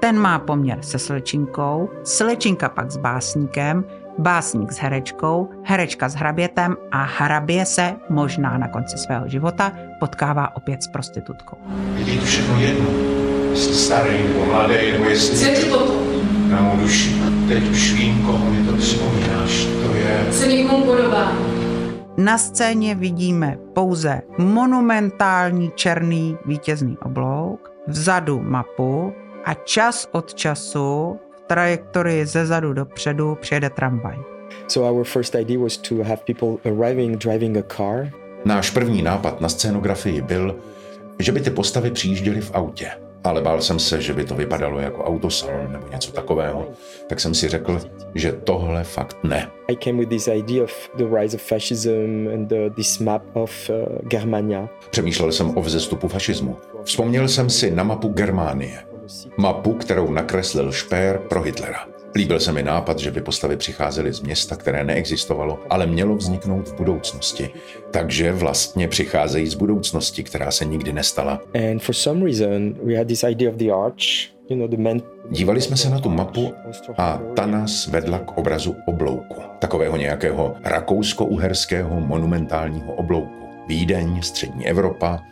ten 0.00 0.18
má 0.18 0.38
poměr 0.38 0.78
se 0.82 0.98
slečinkou, 0.98 1.90
slečinka 2.04 2.68
pak 2.68 2.90
s 2.90 2.96
básníkem, 2.96 3.84
básník 4.18 4.72
s 4.72 4.78
herečkou, 4.78 5.48
herečka 5.62 6.08
s 6.08 6.14
hrabětem 6.14 6.76
a 6.92 7.02
hrabě 7.04 7.66
se 7.66 7.94
možná 8.10 8.58
na 8.58 8.68
konci 8.68 8.98
svého 8.98 9.28
života 9.28 9.72
potkává 10.00 10.56
opět 10.56 10.82
s 10.82 10.88
prostitutkou. 10.88 11.56
Je 11.94 12.18
to 12.18 12.24
všechno 12.24 12.60
jedno, 12.60 12.86
jestli 13.50 13.74
starý 13.74 14.22
nebo 14.28 14.46
mladý, 14.46 14.92
nebo 14.92 15.04
jestli... 15.04 15.38
Co 15.38 15.44
je 15.44 15.64
to? 15.64 16.02
Na 16.50 16.60
mou 16.62 16.76
duši. 16.76 17.22
Teď 17.48 17.70
už 17.70 17.92
vím, 17.92 18.22
komu 18.26 18.50
mi 18.50 18.66
to 18.66 18.76
připomínáš. 18.76 19.64
To 19.64 19.94
je... 19.94 20.26
Se 20.30 20.46
někomu 20.46 20.84
podobá. 20.84 21.32
Na 22.16 22.38
scéně 22.38 22.94
vidíme 22.94 23.58
pouze 23.74 24.22
monumentální 24.38 25.72
černý 25.74 26.38
vítězný 26.46 26.98
oblouk, 26.98 27.70
vzadu 27.86 28.42
mapu 28.42 29.12
a 29.46 29.54
čas 29.54 30.08
od 30.12 30.34
času 30.34 31.18
v 31.36 31.40
trajektorii 31.46 32.26
ze 32.26 32.46
zadu 32.46 32.72
dopředu 32.72 33.38
přijede 33.40 33.70
tramvaj. 33.70 34.16
So 34.68 34.90
our 34.90 35.04
first 35.04 35.34
idea 35.34 35.58
was 35.58 35.76
to 35.76 35.94
have 35.94 36.16
people 36.16 36.72
arriving 36.72 37.16
driving 37.16 37.56
a 37.56 37.62
car. 37.76 38.10
Náš 38.44 38.70
první 38.70 39.02
nápad 39.02 39.40
na 39.40 39.48
scénografii 39.48 40.22
byl, 40.22 40.56
že 41.18 41.32
by 41.32 41.40
ty 41.40 41.50
postavy 41.50 41.90
přijížděly 41.90 42.40
v 42.40 42.50
autě. 42.54 42.90
Ale 43.24 43.42
bál 43.42 43.60
jsem 43.62 43.78
se, 43.78 44.02
že 44.02 44.12
by 44.12 44.24
to 44.24 44.34
vypadalo 44.34 44.80
jako 44.80 45.04
autosalon 45.04 45.72
nebo 45.72 45.88
něco 45.92 46.12
takového, 46.12 46.68
tak 47.08 47.20
jsem 47.20 47.34
si 47.34 47.48
řekl, 47.48 47.80
že 48.14 48.32
tohle 48.32 48.84
fakt 48.84 49.16
ne. 49.24 49.50
I 49.68 49.76
came 49.76 49.98
with 49.98 50.08
this 50.08 50.28
idea 50.28 50.64
of 50.64 50.90
the 50.94 51.04
rise 51.20 51.36
of 51.36 51.42
fascism 51.42 52.28
and 52.34 52.46
the, 52.48 52.70
this 52.76 52.98
map 52.98 53.22
of 53.32 53.70
uh, 53.70 53.76
Germania. 54.08 54.68
Přemýšlel 54.90 55.32
jsem 55.32 55.58
o 55.58 55.62
vzestupu 55.62 56.08
fašismu. 56.08 56.56
Vzpomněl 56.84 57.28
jsem 57.28 57.50
si 57.50 57.70
na 57.70 57.82
mapu 57.82 58.08
Germánie. 58.08 58.95
Mapu, 59.38 59.72
kterou 59.72 60.10
nakreslil 60.10 60.72
Špér 60.72 61.18
pro 61.18 61.42
Hitlera. 61.42 61.78
Líbil 62.14 62.40
se 62.40 62.52
mi 62.52 62.62
nápad, 62.62 62.98
že 62.98 63.10
by 63.10 63.20
postavy 63.20 63.56
přicházely 63.56 64.12
z 64.12 64.20
města, 64.20 64.56
které 64.56 64.84
neexistovalo, 64.84 65.58
ale 65.70 65.86
mělo 65.86 66.16
vzniknout 66.16 66.68
v 66.68 66.74
budoucnosti. 66.74 67.50
Takže 67.90 68.32
vlastně 68.32 68.88
přicházejí 68.88 69.46
z 69.46 69.54
budoucnosti, 69.54 70.22
která 70.22 70.50
se 70.50 70.64
nikdy 70.64 70.92
nestala. 70.92 71.40
And 71.54 71.82
for 71.82 71.94
some 71.94 72.24
reason, 72.24 72.74
we 72.82 72.96
had 72.96 73.06
this 73.06 73.24
idea 73.24 73.50
of 73.50 73.56
the 73.56 73.70
arch, 73.72 73.96
you 74.50 74.56
know, 74.56 74.68
the 74.68 74.76
man... 74.76 75.02
Dívali 75.30 75.60
jsme 75.60 75.76
se 75.76 75.90
na 75.90 75.98
tu 75.98 76.08
mapu 76.08 76.52
a 76.98 77.20
ta 77.36 77.46
nás 77.46 77.86
vedla 77.86 78.18
k 78.18 78.38
obrazu 78.38 78.76
oblouku. 78.86 79.42
Takového 79.58 79.96
nějakého 79.96 80.54
rakousko-uherského 80.64 82.00
monumentálního 82.00 82.94
oblouku. 82.94 83.46
Vídeň, 83.68 84.22
střední 84.22 84.66
Evropa, 84.66 85.22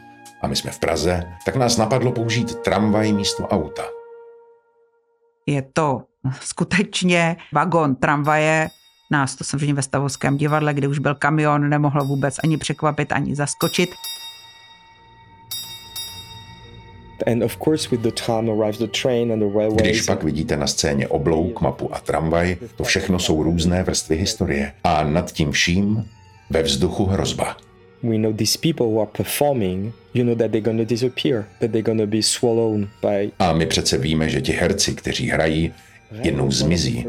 a 0.45 0.47
my 0.47 0.57
jsme 0.57 0.71
v 0.71 0.79
Praze, 0.79 1.23
tak 1.45 1.57
nás 1.57 1.77
napadlo 1.77 2.13
použít 2.13 2.55
tramvaj 2.55 3.13
místo 3.13 3.43
auta. 3.43 3.83
Je 5.47 5.63
to 5.63 6.03
skutečně 6.41 7.37
vagon 7.53 7.95
tramvaje, 7.95 8.69
nás 9.11 9.37
to 9.37 9.45
samozřejmě 9.45 9.75
ve 9.75 9.83
Stavovském 9.83 10.37
divadle, 10.37 10.75
kde 10.75 10.89
už 10.89 10.99
byl 10.99 11.15
kamion, 11.15 11.69
nemohlo 11.69 12.05
vůbec 12.05 12.37
ani 12.45 12.59
překvapit, 12.59 13.13
ani 13.13 13.37
zaskočit. 13.37 13.91
And 17.27 17.43
of 17.43 17.57
course 17.65 17.89
with 17.91 18.01
the 18.01 18.11
tram 18.11 18.51
arrives 18.51 18.79
the 18.79 19.01
train 19.03 19.33
and 19.33 19.39
the 19.39 19.59
railways. 19.59 19.81
Když 19.81 20.03
pak 20.03 20.23
vidíte 20.23 20.57
na 20.57 20.67
scéně 20.67 21.09
oblouk, 21.09 21.61
mapu 21.61 21.95
a 21.95 21.99
tramvaj, 21.99 22.57
to 22.77 22.85
všechno 22.85 23.19
jsou 23.19 23.43
různé 23.43 23.83
vrstvy 23.83 24.17
historie. 24.17 24.73
A 24.85 25.05
nad 25.05 25.33
tím 25.33 25.53
vším 25.53 26.09
ve 26.51 26.63
vzduchu 26.63 27.05
hrozba. 27.05 27.57
We 28.05 28.19
know 28.19 28.33
these 28.33 28.59
people 28.59 28.87
who 28.87 29.01
are 29.01 29.11
performing, 29.11 29.93
you 30.15 30.25
know 30.25 30.35
that 30.35 30.51
they're 30.51 30.61
gonna 30.61 30.85
disappear, 30.85 31.47
that 31.61 31.71
they're 31.71 31.83
gonna 31.83 32.07
be 32.07 32.23
swallowed 32.23 32.89
by... 33.03 33.33
A 33.39 33.53
my 33.53 33.67
přece 33.67 33.99
víme, 33.99 34.29
že 34.29 34.41
ti 34.41 34.53
herci, 34.53 34.95
kteří 34.95 35.29
hrají, 35.29 35.73
jednou 36.23 36.51
zmizí. 36.51 37.07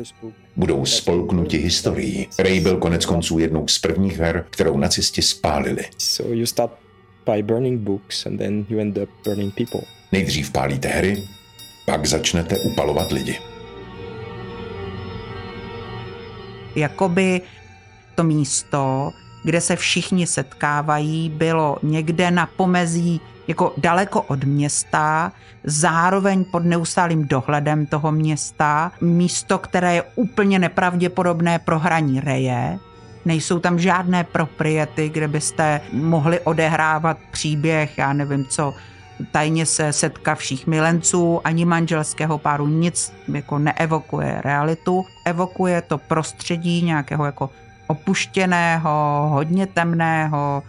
Budou 0.56 0.86
spolknuti 0.86 1.58
historií. 1.58 2.28
Ray 2.40 2.60
byl 2.60 2.78
konec 2.78 3.06
konců 3.06 3.40
jednou 3.40 3.68
z 3.68 3.80
prvních 3.80 4.18
her, 4.18 4.46
kterou 4.50 4.78
nacisti 4.78 5.22
spálili. 5.22 5.84
So 5.98 6.36
you 6.36 6.46
start 6.46 6.72
by 7.25 7.44
burning 7.44 7.82
books 7.82 8.25
and 8.25 8.38
then 8.38 8.66
you 8.70 8.80
end 8.80 8.98
up 8.98 9.10
burning 9.25 9.54
people. 9.56 9.82
Nejdřív 10.12 10.52
pálíte 10.52 10.88
hry, 10.88 11.24
pak 11.86 12.06
začnete 12.06 12.58
upalovat 12.58 13.12
lidi. 13.12 13.40
Jakoby 16.75 17.42
to 18.16 18.24
místo, 18.24 19.12
kde 19.46 19.62
se 19.62 19.75
všichni 19.75 20.28
setkávají, 20.28 21.30
bylo 21.30 21.78
někde 21.84 22.32
na 22.32 22.46
pomezí 22.46 23.22
jako 23.48 23.74
daleko 23.78 24.22
od 24.22 24.44
města, 24.44 25.32
zároveň 25.64 26.44
pod 26.44 26.66
neustálým 26.66 27.28
dohledem 27.28 27.86
toho 27.86 28.12
města, 28.12 28.92
místo, 29.02 29.58
které 29.58 29.96
je 29.96 30.04
úplně 30.16 30.60
nepravděpodobné 30.60 31.60
pro 31.60 31.80
hraní 31.80 32.20
reje, 32.20 32.80
nejsou 33.25 33.60
tam 33.60 33.80
žádné 33.80 34.24
propriety, 34.24 35.10
kde 35.10 35.28
byste 35.28 35.82
mohli 35.94 36.40
odehrávat 36.40 37.18
příběh, 37.32 37.98
já 37.98 38.14
nevím 38.14 38.46
co, 38.46 38.74
tajně 39.32 39.66
se 39.66 39.94
setkavších 39.94 40.68
milenců, 40.68 41.42
ani 41.44 41.66
manželského 41.66 42.38
páru 42.38 42.68
nic 42.68 43.14
jako 43.34 43.60
neevokuje 43.60 44.42
realitu. 44.42 45.06
Evokuje 45.25 45.82
to 45.82 45.98
prostředí 45.98 46.82
nějakého 46.82 47.25
jako 47.25 47.50
opuštěného, 47.88 49.27
hodně 49.30 49.68
temného, 49.68 50.63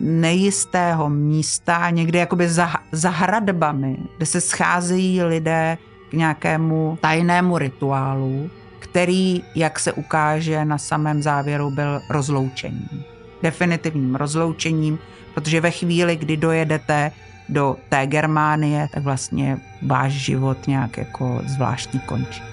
nejistého 0.00 1.08
místa, 1.08 1.90
někde 1.90 2.18
jakoby 2.18 2.48
za, 2.48 2.72
za 2.92 3.10
hradbami, 3.10 3.96
kde 4.16 4.26
se 4.26 4.40
scházejí 4.40 5.22
lidé 5.22 5.78
k 6.10 6.12
nějakému 6.12 6.98
tajnému 7.00 7.58
rituálu, 7.58 8.50
který, 8.78 9.42
jak 9.54 9.80
se 9.80 9.92
ukáže 9.92 10.64
na 10.64 10.78
samém 10.78 11.22
závěru, 11.22 11.70
byl 11.70 12.00
rozloučením. 12.10 13.04
Definitivním 13.42 14.14
rozloučením, 14.14 14.98
protože 15.34 15.60
ve 15.60 15.70
chvíli, 15.70 16.16
kdy 16.16 16.36
dojedete 16.36 17.12
do 17.48 17.76
té 17.88 18.06
Germánie, 18.06 18.88
tak 18.94 19.02
vlastně 19.02 19.58
váš 19.82 20.12
život 20.12 20.66
nějak 20.66 20.98
jako 20.98 21.42
zvláštní 21.46 22.00
končí. 22.00 22.51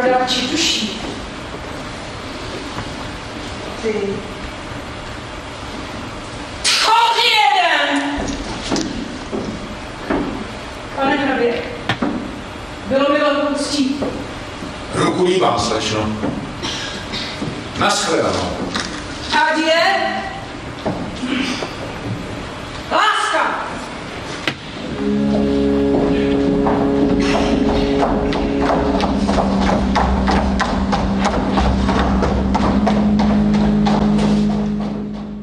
Prodavači 0.00 0.48
duší. 0.50 1.00
Ty! 3.82 3.94
Pane 10.96 11.16
hrabě, 11.16 11.62
bylo 12.88 13.12
mi 13.12 13.18
velkou 13.18 13.54
ctí. 13.54 14.00
Ruku 14.94 15.24
líbám, 15.24 15.58
slečno. 15.58 16.08
Naschledanou. 17.78 18.50
Ať 19.32 19.58
je 19.58 19.82
láska! 22.90 23.67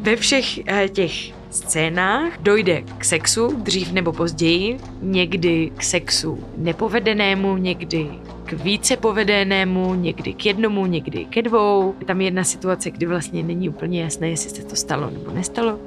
Ve 0.05 0.15
všech 0.15 0.67
eh, 0.67 0.89
těch 0.89 1.12
scénách 1.50 2.38
dojde 2.39 2.81
k 2.97 3.05
sexu 3.05 3.47
dřív 3.63 3.91
nebo 3.91 4.13
později, 4.13 4.77
někdy 5.01 5.71
k 5.77 5.83
sexu 5.83 6.39
nepovedenému, 6.57 7.57
někdy 7.57 8.09
k 8.45 8.53
více 8.53 8.97
povedenému, 8.97 9.95
někdy 9.95 10.33
k 10.33 10.45
jednomu, 10.45 10.85
někdy 10.85 11.25
ke 11.25 11.41
dvou. 11.41 11.95
Je 12.00 12.05
tam 12.05 12.21
jedna 12.21 12.43
situace, 12.43 12.91
kdy 12.91 13.05
vlastně 13.05 13.43
není 13.43 13.69
úplně 13.69 14.03
jasné, 14.03 14.29
jestli 14.29 14.50
se 14.50 14.65
to 14.65 14.75
stalo 14.75 15.09
nebo 15.09 15.31
nestalo. 15.31 15.79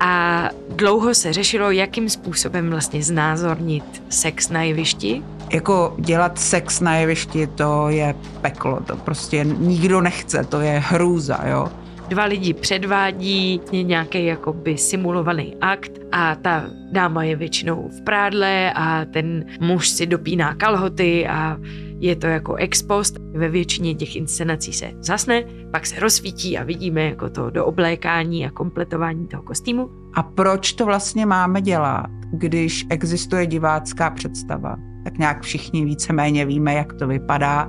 A 0.00 0.48
dlouho 0.76 1.14
se 1.14 1.32
řešilo, 1.32 1.70
jakým 1.70 2.08
způsobem 2.08 2.70
vlastně 2.70 3.02
znázornit 3.02 4.02
sex 4.08 4.48
na 4.48 4.62
jevišti. 4.62 5.22
Jako 5.52 5.94
dělat 5.98 6.38
sex 6.38 6.80
na 6.80 6.96
jevišti, 6.96 7.46
to 7.46 7.88
je 7.88 8.14
peklo, 8.40 8.80
to 8.86 8.96
prostě 8.96 9.44
nikdo 9.44 10.00
nechce, 10.00 10.44
to 10.44 10.60
je 10.60 10.78
hrůza, 10.78 11.40
jo 11.46 11.68
dva 12.08 12.24
lidi 12.24 12.54
předvádí 12.54 13.60
nějaký 13.72 14.26
jakoby 14.26 14.78
simulovaný 14.78 15.56
akt 15.60 15.92
a 16.12 16.34
ta 16.34 16.64
dáma 16.92 17.24
je 17.24 17.36
většinou 17.36 17.88
v 17.88 18.04
prádle 18.04 18.72
a 18.72 19.04
ten 19.04 19.44
muž 19.60 19.88
si 19.88 20.06
dopíná 20.06 20.54
kalhoty 20.54 21.28
a 21.28 21.58
je 21.98 22.16
to 22.16 22.26
jako 22.26 22.54
ex 22.54 22.82
post. 22.82 23.16
Ve 23.32 23.48
většině 23.48 23.94
těch 23.94 24.16
inscenací 24.16 24.72
se 24.72 24.90
zasne, 25.00 25.44
pak 25.72 25.86
se 25.86 26.00
rozsvítí 26.00 26.58
a 26.58 26.64
vidíme 26.64 27.04
jako 27.04 27.30
to 27.30 27.50
do 27.50 27.64
oblékání 27.64 28.46
a 28.46 28.50
kompletování 28.50 29.26
toho 29.26 29.42
kostýmu. 29.42 29.90
A 30.14 30.22
proč 30.22 30.72
to 30.72 30.84
vlastně 30.86 31.26
máme 31.26 31.60
dělat, 31.60 32.10
když 32.32 32.86
existuje 32.90 33.46
divácká 33.46 34.10
představa? 34.10 34.76
Tak 35.04 35.18
nějak 35.18 35.42
všichni 35.42 35.84
víceméně 35.84 36.46
víme, 36.46 36.74
jak 36.74 36.92
to 36.92 37.06
vypadá. 37.06 37.68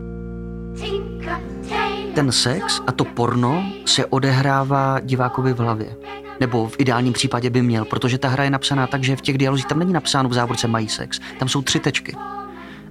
Ten 2.17 2.31
sex 2.31 2.81
a 2.87 2.91
to 2.91 3.05
porno 3.05 3.63
se 3.85 4.05
odehrává 4.05 4.99
divákovi 4.99 5.53
v 5.53 5.57
hlavě. 5.57 5.95
Nebo 6.39 6.67
v 6.67 6.75
ideálním 6.79 7.13
případě 7.13 7.49
by 7.49 7.61
měl, 7.61 7.85
protože 7.85 8.17
ta 8.17 8.27
hra 8.27 8.43
je 8.43 8.49
napsaná 8.49 8.87
tak, 8.87 9.03
že 9.03 9.15
v 9.15 9.21
těch 9.21 9.37
dialozích 9.37 9.65
tam 9.65 9.79
není 9.79 9.93
napsáno 9.93 10.29
v 10.29 10.33
závorce 10.33 10.67
mají 10.67 10.89
sex. 10.89 11.19
Tam 11.39 11.49
jsou 11.49 11.61
tři 11.61 11.79
tečky. 11.79 12.15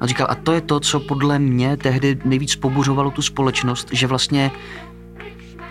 A 0.01 0.07
říkal, 0.07 0.27
a 0.31 0.35
to 0.35 0.53
je 0.53 0.61
to, 0.61 0.81
co 0.81 1.01
podle 1.01 1.39
mě 1.39 1.77
tehdy 1.77 2.19
nejvíc 2.25 2.57
pobuřovalo 2.57 3.11
tu 3.11 3.23
společnost, 3.23 3.89
že 3.93 4.07
vlastně 4.07 4.51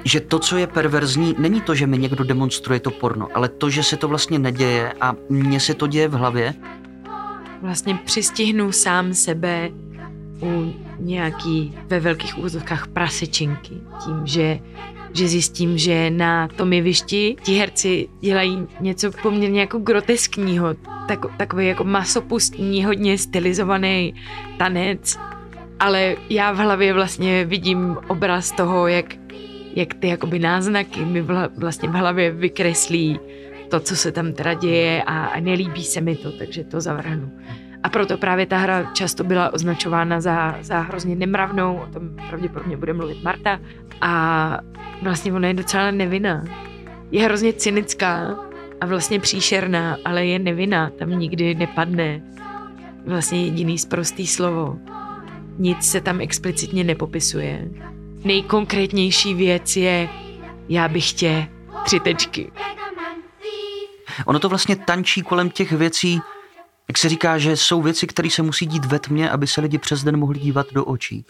že 0.04 0.20
to, 0.20 0.40
co 0.40 0.58
je 0.58 0.68
perverzní, 0.68 1.36
není 1.38 1.62
to, 1.62 1.76
že 1.76 1.88
mi 1.88 1.98
někdo 1.98 2.24
demonstruje 2.24 2.80
to 2.80 2.92
porno, 2.92 3.28
ale 3.34 3.50
to, 3.50 3.70
že 3.70 3.84
se 3.84 3.98
to 3.98 4.08
vlastně 4.08 4.40
neděje 4.40 4.94
a 5.02 5.16
mně 5.30 5.60
se 5.60 5.74
to 5.74 5.88
děje 5.88 6.08
v 6.08 6.14
hlavě. 6.14 6.54
Vlastně 7.62 8.00
přistihnu 8.06 8.72
sám 8.72 9.14
sebe 9.14 9.70
u 10.42 10.74
nějaký 11.00 11.78
ve 11.88 12.00
velkých 12.00 12.38
úzovkách 12.38 12.88
prasečinky. 12.88 13.74
Tím, 14.06 14.22
že, 14.24 14.60
že 15.14 15.28
zjistím, 15.28 15.78
že 15.78 16.10
na 16.10 16.48
tom 16.48 16.74
jevišti 16.74 17.36
ti 17.44 17.54
herci 17.54 18.08
dělají 18.22 18.68
něco 18.80 19.12
poměrně 19.22 19.60
jako 19.60 19.80
groteskního, 19.80 20.76
tak, 21.08 21.20
takový 21.38 21.68
jako 21.68 21.84
masopustní, 21.84 22.86
hodně 22.86 23.18
stylizovaný 23.18 24.14
tanec, 24.58 25.20
ale 25.80 26.16
já 26.30 26.52
v 26.52 26.58
hlavě 26.58 26.94
vlastně 26.94 27.46
vidím 27.46 27.98
obraz 28.08 28.52
toho, 28.52 28.88
jak, 28.88 29.06
jak 29.76 29.94
ty 29.94 30.08
jakoby 30.08 30.40
náznaky 30.40 31.06
mi 31.06 31.22
vla, 31.22 31.50
vlastně 31.58 31.90
v 31.90 31.94
hlavě 31.94 32.32
vykreslí 32.32 33.20
to, 33.70 33.80
co 33.80 33.96
se 33.96 34.12
tam 34.12 34.34
teda 34.34 34.54
děje 34.54 35.04
a, 35.04 35.26
a 35.26 35.40
nelíbí 35.40 35.84
se 35.84 36.02
mi 36.02 36.16
to, 36.16 36.32
takže 36.32 36.64
to 36.64 36.82
zavrhnu. 36.82 37.32
A 37.86 37.90
proto 37.90 38.18
právě 38.18 38.46
ta 38.46 38.58
hra 38.58 38.84
často 38.94 39.24
byla 39.24 39.54
označována 39.54 40.22
za, 40.22 40.56
za 40.62 40.80
hrozně 40.80 41.16
nemravnou, 41.16 41.78
o 41.78 41.94
tom 41.94 42.10
pravděpodobně 42.30 42.78
bude 42.78 42.94
mluvit 42.94 43.24
Marta. 43.24 43.60
A 44.02 44.58
vlastně 45.02 45.34
ona 45.34 45.48
je 45.48 45.54
docela 45.54 45.92
nevinná. 45.92 46.46
Je 47.12 47.24
hrozně 47.24 47.54
cynická 47.54 48.40
a 48.82 48.86
vlastně 48.86 49.20
příšerná, 49.20 49.98
ale 50.06 50.26
je 50.26 50.40
nevinná, 50.40 50.90
tam 50.90 51.10
nikdy 51.10 51.56
nepadne 51.56 52.22
vlastně 53.08 53.46
jediný 53.46 53.78
zprostý 53.78 54.28
slovo. 54.28 54.78
Nic 55.58 55.92
se 55.92 56.02
tam 56.02 56.22
explicitně 56.22 56.84
nepopisuje. 56.84 57.68
Nejkonkrétnější 58.24 59.34
věc 59.34 59.76
je, 59.76 60.10
já 60.70 60.88
bych 60.88 61.12
tě 61.12 61.48
tři 61.84 62.00
tečky. 62.00 62.52
Ono 64.26 64.40
to 64.40 64.50
vlastně 64.50 64.76
tančí 64.76 65.22
kolem 65.22 65.50
těch 65.50 65.72
věcí, 65.72 66.22
jak 66.88 66.98
se 66.98 67.10
říká, 67.10 67.38
že 67.38 67.58
jsou 67.58 67.82
věci, 67.82 68.08
které 68.08 68.30
se 68.30 68.42
musí 68.42 68.66
dít 68.66 68.86
ve 68.86 69.00
tmě, 69.00 69.30
aby 69.30 69.48
se 69.48 69.62
lidi 69.62 69.78
přes 69.78 70.04
den 70.04 70.18
mohli 70.18 70.40
dívat 70.40 70.68
do 70.74 70.86
očí. 70.86 71.26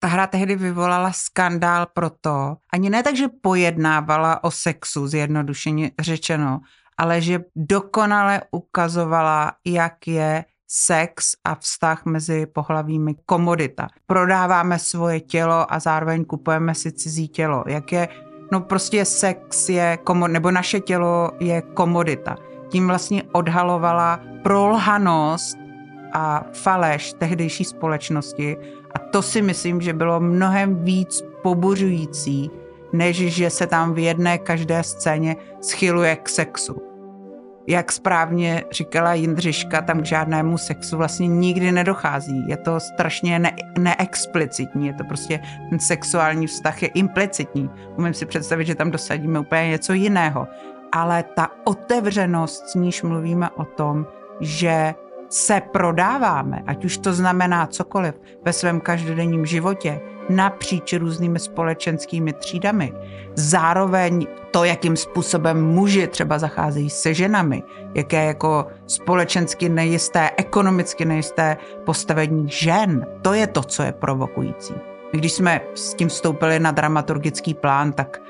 Ta 0.00 0.08
hra 0.08 0.26
tehdy 0.26 0.56
vyvolala 0.56 1.12
skandál 1.12 1.86
proto, 1.94 2.56
ani 2.72 2.90
ne 2.90 3.02
tak, 3.02 3.16
že 3.16 3.28
pojednávala 3.42 4.44
o 4.44 4.50
sexu, 4.50 5.06
zjednodušeně 5.06 5.90
řečeno, 6.00 6.60
ale 6.98 7.20
že 7.20 7.40
dokonale 7.56 8.42
ukazovala, 8.50 9.52
jak 9.64 10.06
je 10.06 10.44
sex 10.68 11.36
a 11.44 11.54
vztah 11.54 12.04
mezi 12.04 12.46
pohlavími 12.46 13.14
komodita. 13.26 13.88
Prodáváme 14.06 14.78
svoje 14.78 15.20
tělo 15.20 15.72
a 15.72 15.78
zároveň 15.78 16.24
kupujeme 16.24 16.74
si 16.74 16.92
cizí 16.92 17.28
tělo. 17.28 17.64
Jak 17.66 17.92
je, 17.92 18.08
no 18.52 18.60
prostě 18.60 19.04
sex 19.04 19.68
je, 19.68 19.98
komo, 20.04 20.28
nebo 20.28 20.50
naše 20.50 20.80
tělo 20.80 21.30
je 21.40 21.62
komodita. 21.62 22.36
Tím 22.68 22.88
vlastně 22.88 23.22
odhalovala 23.32 24.20
prolhanost 24.42 25.58
a 26.12 26.44
faleš 26.52 27.12
tehdejší 27.12 27.64
společnosti 27.64 28.56
a 28.94 28.98
to 28.98 29.22
si 29.22 29.42
myslím, 29.42 29.80
že 29.80 29.92
bylo 29.92 30.20
mnohem 30.20 30.84
víc 30.84 31.22
pobuřující, 31.42 32.50
než 32.92 33.16
že 33.16 33.50
se 33.50 33.66
tam 33.66 33.94
v 33.94 33.98
jedné 33.98 34.38
každé 34.38 34.82
scéně 34.82 35.36
schyluje 35.60 36.16
k 36.16 36.28
sexu 36.28 36.93
jak 37.66 37.92
správně 37.92 38.64
říkala 38.72 39.14
Jindřiška, 39.14 39.82
tam 39.82 40.02
k 40.02 40.06
žádnému 40.06 40.58
sexu 40.58 40.96
vlastně 40.96 41.26
nikdy 41.26 41.72
nedochází. 41.72 42.48
Je 42.48 42.56
to 42.56 42.80
strašně 42.80 43.38
ne- 43.38 43.56
neexplicitní, 43.78 44.86
je 44.86 44.92
to 44.92 45.04
prostě 45.04 45.40
ten 45.70 45.78
sexuální 45.78 46.46
vztah 46.46 46.82
je 46.82 46.88
implicitní. 46.88 47.70
Umím 47.96 48.14
si 48.14 48.26
představit, 48.26 48.64
že 48.64 48.74
tam 48.74 48.90
dosadíme 48.90 49.38
úplně 49.38 49.68
něco 49.68 49.92
jiného. 49.92 50.48
Ale 50.92 51.22
ta 51.22 51.50
otevřenost, 51.64 52.68
s 52.68 52.74
níž 52.74 53.02
mluvíme 53.02 53.50
o 53.50 53.64
tom, 53.64 54.06
že 54.40 54.94
se 55.28 55.60
prodáváme, 55.72 56.62
ať 56.66 56.84
už 56.84 56.98
to 56.98 57.12
znamená 57.12 57.66
cokoliv 57.66 58.20
ve 58.44 58.52
svém 58.52 58.80
každodenním 58.80 59.46
životě, 59.46 60.00
napříč 60.28 60.92
různými 60.92 61.38
společenskými 61.38 62.32
třídami. 62.32 62.92
Zároveň 63.34 64.26
to, 64.50 64.64
jakým 64.64 64.96
způsobem 64.96 65.66
muži 65.66 66.06
třeba 66.06 66.38
zacházejí 66.38 66.90
se 66.90 67.14
ženami, 67.14 67.62
jaké 67.94 68.24
jako 68.24 68.66
společensky 68.86 69.68
nejisté, 69.68 70.30
ekonomicky 70.36 71.04
nejisté 71.04 71.56
postavení 71.84 72.48
žen, 72.48 73.06
to 73.22 73.32
je 73.32 73.46
to, 73.46 73.62
co 73.62 73.82
je 73.82 73.92
provokující. 73.92 74.74
Když 75.12 75.32
jsme 75.32 75.60
s 75.74 75.94
tím 75.94 76.08
vstoupili 76.08 76.60
na 76.60 76.70
dramaturgický 76.70 77.54
plán, 77.54 77.92
tak 77.92 78.20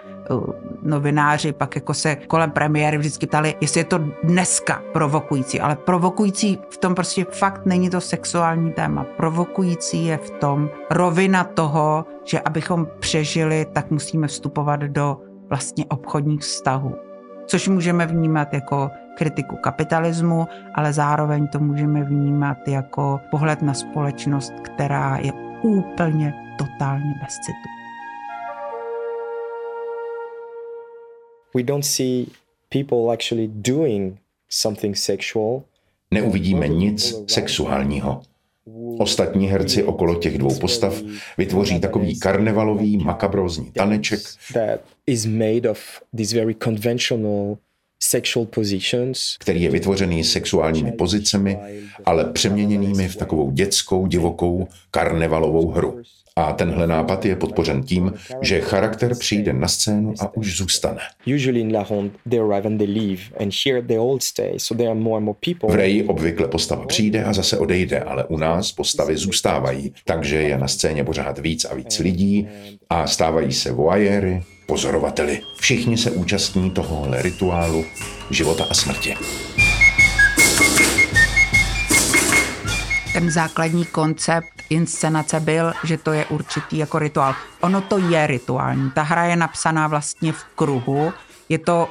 novináři 0.82 1.52
pak 1.52 1.76
jako 1.76 1.94
se 1.94 2.16
kolem 2.16 2.50
premiéry 2.50 2.98
vždycky 2.98 3.26
ptali, 3.26 3.54
jestli 3.60 3.80
je 3.80 3.84
to 3.84 3.98
dneska 4.24 4.82
provokující, 4.92 5.60
ale 5.60 5.76
provokující 5.76 6.58
v 6.70 6.76
tom 6.76 6.94
prostě 6.94 7.24
fakt 7.24 7.66
není 7.66 7.90
to 7.90 8.00
sexuální 8.00 8.72
téma. 8.72 9.06
Provokující 9.16 10.06
je 10.06 10.16
v 10.16 10.30
tom 10.30 10.70
rovina 10.90 11.44
toho, 11.44 12.04
že 12.24 12.40
abychom 12.40 12.88
přežili, 12.98 13.66
tak 13.72 13.90
musíme 13.90 14.26
vstupovat 14.26 14.80
do 14.80 15.20
vlastně 15.48 15.84
obchodních 15.88 16.40
vztahů. 16.40 16.94
Což 17.46 17.68
můžeme 17.68 18.06
vnímat 18.06 18.54
jako 18.54 18.90
kritiku 19.18 19.56
kapitalismu, 19.56 20.46
ale 20.74 20.92
zároveň 20.92 21.48
to 21.48 21.58
můžeme 21.58 22.04
vnímat 22.04 22.68
jako 22.68 23.20
pohled 23.30 23.62
na 23.62 23.74
společnost, 23.74 24.52
která 24.62 25.16
je 25.16 25.32
úplně 25.62 26.34
totálně 26.58 27.14
bez 27.22 27.34
citu. 27.34 27.84
We 31.54 31.62
don't 31.62 31.84
see 31.84 32.26
people 32.68 33.12
actually 33.12 33.48
doing 33.48 34.18
something 34.48 34.96
sexual. 34.96 35.62
Neuvidíme 36.10 36.68
nic 36.68 37.14
sexuálního. 37.26 38.22
Ostatní 38.98 39.46
herci 39.48 39.84
okolo 39.84 40.14
těch 40.14 40.38
dvou 40.38 40.58
postav 40.58 41.02
vytvoří 41.38 41.80
takový 41.80 42.18
karnevalový 42.20 42.96
makabrózní 42.96 43.70
taneček, 43.70 44.20
který 49.40 49.62
je 49.62 49.70
vytvořený 49.70 50.24
sexuálními 50.24 50.92
pozicemi, 50.92 51.58
ale 52.04 52.24
přeměněnými 52.24 53.08
v 53.08 53.16
takovou 53.16 53.50
dětskou, 53.50 54.06
divokou, 54.06 54.68
karnevalovou 54.90 55.70
hru. 55.70 56.02
A 56.36 56.52
tenhle 56.52 56.86
nápad 56.86 57.24
je 57.24 57.36
podpořen 57.36 57.82
tím, 57.82 58.12
že 58.40 58.60
charakter 58.60 59.14
přijde 59.18 59.52
na 59.52 59.68
scénu 59.68 60.14
a 60.20 60.36
už 60.36 60.56
zůstane. 60.56 60.98
V 65.68 65.74
Reji 65.74 66.04
obvykle 66.04 66.48
postava 66.48 66.86
přijde 66.86 67.24
a 67.24 67.32
zase 67.32 67.58
odejde, 67.58 68.00
ale 68.00 68.24
u 68.24 68.36
nás 68.36 68.72
postavy 68.72 69.16
zůstávají, 69.16 69.92
takže 70.04 70.36
je 70.36 70.58
na 70.58 70.68
scéně 70.68 71.04
pořád 71.04 71.38
víc 71.38 71.64
a 71.64 71.74
víc 71.74 71.98
lidí 71.98 72.48
a 72.90 73.06
stávají 73.06 73.52
se 73.52 73.72
voajery, 73.72 74.42
pozorovateli. 74.66 75.40
Všichni 75.57 75.98
se 75.98 76.11
účastní 76.11 76.70
tohohle 76.70 77.22
rituálu 77.22 77.85
života 78.31 78.64
a 78.70 78.74
smrti. 78.74 79.16
Ten 83.12 83.31
základní 83.31 83.85
koncept 83.85 84.48
inscenace 84.70 85.40
byl, 85.40 85.72
že 85.85 85.98
to 85.98 86.12
je 86.12 86.24
určitý 86.27 86.79
jako 86.79 86.98
rituál. 86.98 87.35
Ono 87.61 87.81
to 87.81 87.98
je 87.98 88.27
rituální. 88.27 88.90
Ta 88.90 89.03
hra 89.03 89.24
je 89.24 89.37
napsaná 89.37 89.88
vlastně 89.88 90.33
v 90.33 90.44
kruhu. 90.55 91.12
Je 91.48 91.59
to 91.59 91.88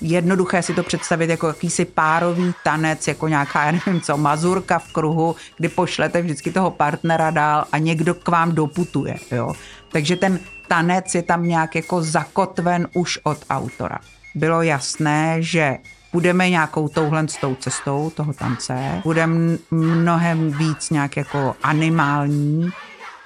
jednoduché 0.00 0.62
si 0.62 0.74
to 0.74 0.82
představit 0.82 1.30
jako 1.30 1.46
jakýsi 1.46 1.84
párový 1.84 2.54
tanec, 2.64 3.08
jako 3.08 3.28
nějaká, 3.28 3.64
já 3.66 3.72
nevím 3.72 4.00
co, 4.00 4.16
mazurka 4.16 4.78
v 4.78 4.92
kruhu, 4.92 5.36
kdy 5.56 5.68
pošlete 5.68 6.22
vždycky 6.22 6.52
toho 6.52 6.70
partnera 6.70 7.30
dál 7.30 7.64
a 7.72 7.78
někdo 7.78 8.14
k 8.14 8.28
vám 8.28 8.54
doputuje. 8.54 9.16
Jo? 9.30 9.52
Takže 9.92 10.16
ten 10.16 10.40
tanec 10.68 11.14
je 11.14 11.22
tam 11.22 11.46
nějak 11.46 11.74
jako 11.74 12.02
zakotven 12.02 12.88
už 12.94 13.18
od 13.22 13.44
autora. 13.50 13.98
Bylo 14.34 14.62
jasné, 14.62 15.36
že 15.42 15.78
budeme 16.12 16.50
nějakou 16.50 16.88
touhle 16.88 17.28
s 17.28 17.36
tou 17.36 17.54
cestou 17.54 18.10
toho 18.10 18.32
tance, 18.32 19.00
budeme 19.04 19.58
mnohem 19.70 20.52
víc 20.52 20.90
nějak 20.90 21.16
jako 21.16 21.56
animální 21.62 22.70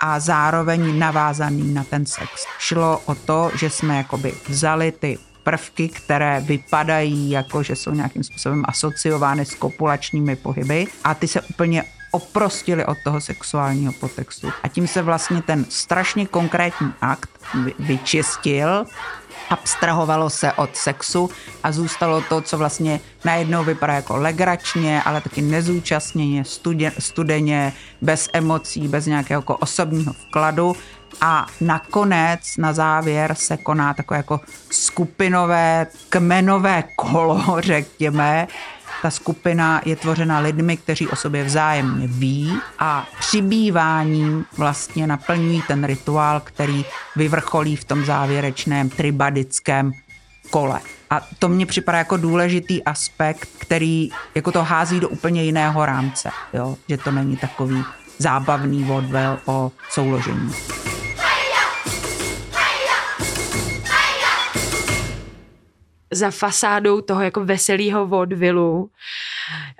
a 0.00 0.20
zároveň 0.20 0.98
navázaný 0.98 1.74
na 1.74 1.84
ten 1.84 2.06
sex. 2.06 2.30
Šlo 2.58 3.00
o 3.06 3.14
to, 3.14 3.50
že 3.54 3.70
jsme 3.70 3.96
jakoby 3.96 4.34
vzali 4.48 4.92
ty 4.92 5.18
prvky, 5.42 5.88
které 5.88 6.40
vypadají 6.40 7.30
jako, 7.30 7.62
že 7.62 7.76
jsou 7.76 7.90
nějakým 7.90 8.24
způsobem 8.24 8.64
asociovány 8.68 9.44
s 9.44 9.54
kopulačními 9.54 10.36
pohyby 10.36 10.86
a 11.04 11.14
ty 11.14 11.28
se 11.28 11.40
úplně 11.40 11.84
oprostili 12.10 12.86
od 12.86 12.98
toho 13.04 13.20
sexuálního 13.20 13.92
potextu. 13.92 14.52
A 14.62 14.68
tím 14.68 14.86
se 14.86 15.02
vlastně 15.02 15.42
ten 15.42 15.64
strašně 15.68 16.26
konkrétní 16.26 16.92
akt 17.00 17.30
vyčistil 17.78 18.86
abstrahovalo 19.50 20.30
se 20.30 20.52
od 20.52 20.76
sexu 20.76 21.30
a 21.62 21.72
zůstalo 21.72 22.20
to, 22.20 22.40
co 22.40 22.58
vlastně 22.58 23.00
najednou 23.24 23.64
vypadá 23.64 23.94
jako 23.94 24.16
legračně, 24.16 25.02
ale 25.02 25.20
taky 25.20 25.42
nezúčastněně, 25.42 26.44
studě, 26.44 26.92
studeně, 26.98 27.72
bez 28.00 28.28
emocí, 28.32 28.88
bez 28.88 29.06
nějakého 29.06 29.38
jako 29.38 29.56
osobního 29.56 30.12
vkladu. 30.12 30.76
A 31.20 31.46
nakonec, 31.60 32.40
na 32.58 32.72
závěr, 32.72 33.34
se 33.34 33.56
koná 33.56 33.94
takové 33.94 34.18
jako 34.18 34.40
skupinové, 34.70 35.86
kmenové 36.08 36.84
kolo, 36.96 37.56
řekněme, 37.58 38.48
ta 39.02 39.10
skupina 39.10 39.80
je 39.84 39.96
tvořena 39.96 40.38
lidmi, 40.38 40.76
kteří 40.76 41.08
o 41.08 41.16
sobě 41.16 41.44
vzájemně 41.44 42.06
ví 42.06 42.58
a 42.78 43.06
přibýváním 43.18 44.44
vlastně 44.56 45.06
naplňují 45.06 45.62
ten 45.62 45.84
rituál, 45.84 46.40
který 46.40 46.84
vyvrcholí 47.16 47.76
v 47.76 47.84
tom 47.84 48.04
závěrečném 48.04 48.88
tribadickém 48.88 49.92
kole. 50.50 50.80
A 51.10 51.20
to 51.38 51.48
mně 51.48 51.66
připadá 51.66 51.98
jako 51.98 52.16
důležitý 52.16 52.84
aspekt, 52.84 53.48
který 53.58 54.10
jako 54.34 54.52
to 54.52 54.64
hází 54.64 55.00
do 55.00 55.08
úplně 55.08 55.44
jiného 55.44 55.86
rámce, 55.86 56.30
jo? 56.52 56.76
že 56.88 56.96
to 56.96 57.10
není 57.10 57.36
takový 57.36 57.84
zábavný 58.18 58.84
vodvel 58.84 59.38
o 59.46 59.72
souložení. 59.90 60.52
Za 66.12 66.30
fasádou 66.30 67.00
toho 67.00 67.20
jako 67.20 67.44
veselého 67.44 68.06
vodvilu. 68.06 68.90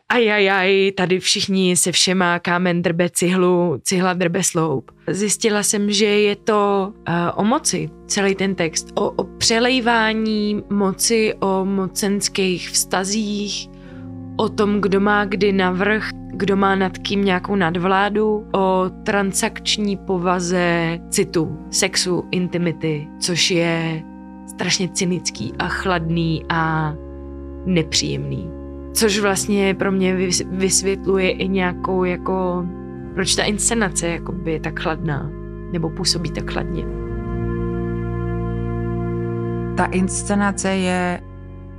Ajajaj, 0.08 0.92
tady 0.96 1.20
všichni 1.20 1.76
se 1.76 1.92
všema 1.92 2.38
kámen 2.38 2.82
drbe 2.82 3.10
cihlu, 3.10 3.80
cihla 3.82 4.12
drbe 4.12 4.42
sloup. 4.42 4.90
Zjistila 5.08 5.62
jsem, 5.62 5.90
že 5.90 6.06
je 6.06 6.36
to 6.36 6.92
uh, 7.08 7.14
o 7.34 7.44
moci, 7.44 7.90
celý 8.06 8.34
ten 8.34 8.54
text, 8.54 8.88
o, 8.94 9.10
o 9.10 9.24
přelejvání 9.24 10.62
moci, 10.70 11.34
o 11.40 11.64
mocenských 11.64 12.70
vztazích, 12.70 13.68
o 14.36 14.48
tom, 14.48 14.80
kdo 14.80 15.00
má 15.00 15.24
kdy 15.24 15.52
navrh, 15.52 16.08
kdo 16.32 16.56
má 16.56 16.74
nad 16.74 16.98
kým 16.98 17.24
nějakou 17.24 17.56
nadvládu, 17.56 18.46
o 18.54 18.84
transakční 19.04 19.96
povaze 19.96 20.98
citu, 21.10 21.58
sexu, 21.70 22.24
intimity, 22.30 23.08
což 23.20 23.50
je 23.50 24.02
strašně 24.60 24.88
cynický 24.88 25.52
a 25.58 25.68
chladný 25.68 26.44
a 26.48 26.92
nepříjemný. 27.66 28.50
Což 28.92 29.18
vlastně 29.18 29.74
pro 29.74 29.92
mě 29.92 30.16
vysvětluje 30.50 31.30
i 31.30 31.48
nějakou 31.48 32.04
jako, 32.04 32.66
proč 33.14 33.34
ta 33.34 33.42
inscenace 33.42 34.18
je 34.44 34.60
tak 34.60 34.80
chladná, 34.80 35.30
nebo 35.72 35.90
působí 35.90 36.30
tak 36.30 36.50
chladně. 36.50 36.84
Ta 39.76 39.84
inscenace 39.84 40.68
je 40.76 41.20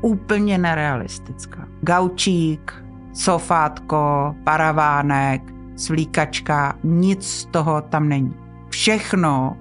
úplně 0.01 0.57
nerealistická. 0.57 1.67
Gaučík, 1.81 2.83
sofátko, 3.13 4.35
paravánek, 4.43 5.41
svlíkačka, 5.75 6.77
nic 6.83 7.27
z 7.27 7.45
toho 7.45 7.81
tam 7.81 8.09
není. 8.09 8.33
Všechno 8.69 9.57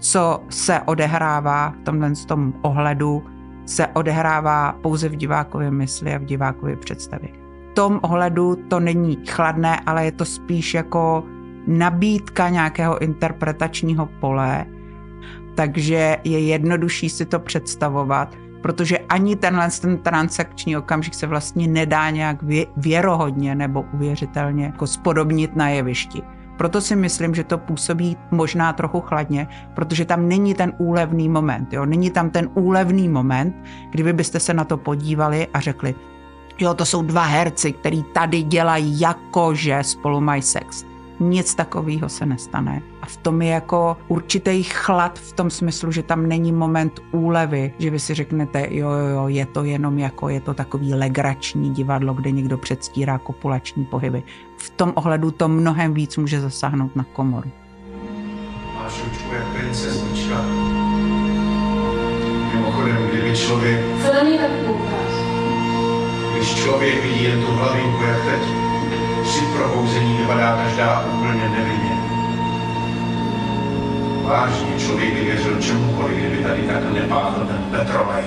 co 0.00 0.42
se 0.48 0.80
odehrává 0.80 1.70
v 1.70 1.84
tomhle 1.84 2.12
tom 2.26 2.52
ohledu, 2.62 3.24
se 3.66 3.86
odehrává 3.86 4.72
pouze 4.72 5.08
v 5.08 5.16
divákově 5.16 5.70
mysli 5.70 6.14
a 6.14 6.18
v 6.18 6.24
divákově 6.24 6.76
představě. 6.76 7.28
V 7.70 7.74
tom 7.74 8.00
ohledu 8.02 8.56
to 8.68 8.80
není 8.80 9.18
chladné, 9.28 9.80
ale 9.86 10.04
je 10.04 10.12
to 10.12 10.24
spíš 10.24 10.74
jako 10.74 11.24
nabídka 11.66 12.48
nějakého 12.48 12.98
interpretačního 12.98 14.06
pole, 14.20 14.66
takže 15.54 16.16
je 16.24 16.40
jednodušší 16.40 17.08
si 17.08 17.26
to 17.26 17.38
představovat, 17.38 18.36
protože 18.62 18.98
ani 18.98 19.36
tenhle 19.36 19.68
ten 19.80 19.98
transakční 19.98 20.76
okamžik 20.76 21.14
se 21.14 21.26
vlastně 21.26 21.68
nedá 21.68 22.10
nějak 22.10 22.38
věrohodně 22.76 23.54
nebo 23.54 23.84
uvěřitelně 23.94 24.64
jako 24.64 24.86
spodobnit 24.86 25.56
na 25.56 25.68
jevišti. 25.68 26.22
Proto 26.60 26.80
si 26.80 26.96
myslím, 26.96 27.34
že 27.34 27.44
to 27.44 27.58
působí 27.58 28.16
možná 28.30 28.72
trochu 28.72 29.00
chladně, 29.00 29.48
protože 29.74 30.04
tam 30.04 30.28
není 30.28 30.54
ten 30.54 30.72
úlevný 30.78 31.28
moment. 31.28 31.72
Jo? 31.72 31.84
Není 31.84 32.10
tam 32.10 32.30
ten 32.30 32.50
úlevný 32.54 33.08
moment, 33.08 33.56
kdyby 33.90 34.12
byste 34.12 34.40
se 34.40 34.54
na 34.54 34.64
to 34.64 34.76
podívali 34.76 35.46
a 35.54 35.60
řekli, 35.60 35.94
jo, 36.58 36.74
to 36.74 36.84
jsou 36.84 37.02
dva 37.02 37.24
herci, 37.24 37.72
který 37.72 38.02
tady 38.02 38.42
dělají 38.42 39.00
jako, 39.00 39.54
že 39.54 39.78
spolu 39.82 40.20
mají 40.20 40.42
sex. 40.42 40.84
nic 41.20 41.54
takového 41.54 42.08
se 42.08 42.26
nestane. 42.26 42.82
A 43.02 43.06
v 43.06 43.16
tom 43.16 43.42
je 43.42 43.48
jako 43.48 43.96
určitý 44.08 44.62
chlad 44.62 45.18
v 45.18 45.32
tom 45.32 45.50
smyslu, 45.50 45.92
že 45.92 46.02
tam 46.02 46.28
není 46.28 46.52
moment 46.52 47.00
úlevy, 47.12 47.72
že 47.78 47.90
vy 47.90 47.98
si 47.98 48.14
řeknete, 48.14 48.66
jo, 48.70 48.90
jo, 48.90 49.06
jo, 49.06 49.28
je 49.28 49.46
to 49.46 49.64
jenom 49.64 49.98
jako, 49.98 50.28
je 50.28 50.40
to 50.40 50.54
takový 50.54 50.94
legrační 50.94 51.70
divadlo, 51.70 52.14
kde 52.14 52.30
někdo 52.30 52.58
předstírá 52.58 53.18
kopulační 53.18 53.84
pohyby. 53.84 54.22
V 54.60 54.70
tom 54.70 54.92
ohledu 54.96 55.30
to 55.30 55.48
mnohem 55.48 55.94
víc 55.94 56.16
může 56.16 56.40
zasáhnout 56.40 56.96
na 56.96 57.04
komoru. 57.12 57.50
Máš 58.74 59.04
ručku 59.04 59.34
jak 59.34 59.46
princeznička. 59.46 60.42
Mimochodem, 62.54 62.96
kdyby 63.12 63.36
člověk... 63.36 63.80
Co 64.06 64.14
na 64.14 64.22
něj 64.22 64.38
tak 64.38 64.50
koukáš? 64.66 65.12
Když 66.34 66.54
člověk 66.54 67.02
vidí 67.04 67.24
jen 67.24 67.40
tu 67.40 67.52
hlavinku, 67.52 68.02
jak 68.02 68.24
teď, 68.24 68.42
při 69.22 69.40
probouzení 69.56 70.16
vypadá 70.16 70.56
každá 70.64 71.04
úplně 71.14 71.48
nevinně. 71.48 71.96
Vážně, 74.24 74.78
člověk 74.78 75.14
by 75.14 75.20
věřil 75.20 75.60
čemukoliv, 75.60 76.16
kdyby 76.16 76.42
tady 76.42 76.62
tak 76.62 76.92
nepáchl 76.92 77.46
ten 77.46 77.64
Petrolej. 77.70 78.24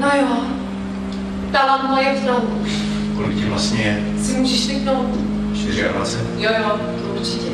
No 0.00 0.06
jo. 0.20 0.36
Ta 1.52 1.66
lampa 1.66 2.00
je 2.00 2.20
v 2.20 2.26
tom. 2.26 2.42
Kolik 3.16 3.38
ti 3.38 3.44
vlastně 3.44 3.82
je? 3.82 4.22
Si 4.22 4.38
můžeš 4.38 4.66
tyknout. 4.66 5.35
24? 5.56 5.80
Jo, 6.38 6.50
jo, 6.62 6.78
to 7.02 7.20
určitě. 7.20 7.46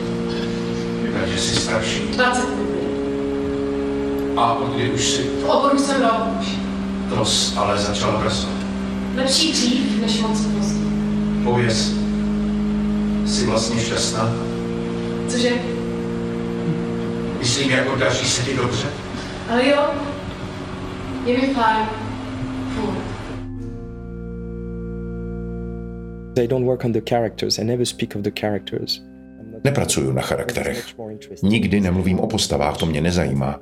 Takže 1.20 1.38
jsi 1.38 1.56
starší. 1.56 2.00
20 2.12 2.48
A 4.36 4.52
od 4.52 4.74
kdy 4.74 4.90
už 4.90 5.04
si 5.04 5.22
V 5.22 5.44
oboru 5.44 5.78
jsem 5.78 6.02
rok 6.02 6.40
už. 6.40 6.46
ale 7.56 7.78
začal 7.78 8.20
brzo. 8.24 8.48
Lepší 9.16 9.52
dřív, 9.52 10.00
než 10.00 10.20
moc 10.20 10.40
pozdě. 10.40 10.84
Pověz, 11.44 11.92
jsi 13.26 13.46
vlastně 13.46 13.80
šťastná? 13.80 14.32
Cože? 15.28 15.50
Myslím, 17.38 17.70
jako 17.70 17.96
daří 17.96 18.26
se 18.26 18.42
ti 18.42 18.56
dobře? 18.56 18.86
Ale 19.50 19.68
jo. 19.68 19.82
Je 21.24 21.38
mi 21.38 21.54
fajn. 21.54 22.01
Nepracuju 29.64 30.12
na 30.12 30.22
charakterech. 30.22 30.86
Nikdy 31.42 31.80
nemluvím 31.80 32.20
o 32.20 32.26
postavách, 32.26 32.76
to 32.76 32.86
mě 32.86 33.00
nezajímá. 33.00 33.60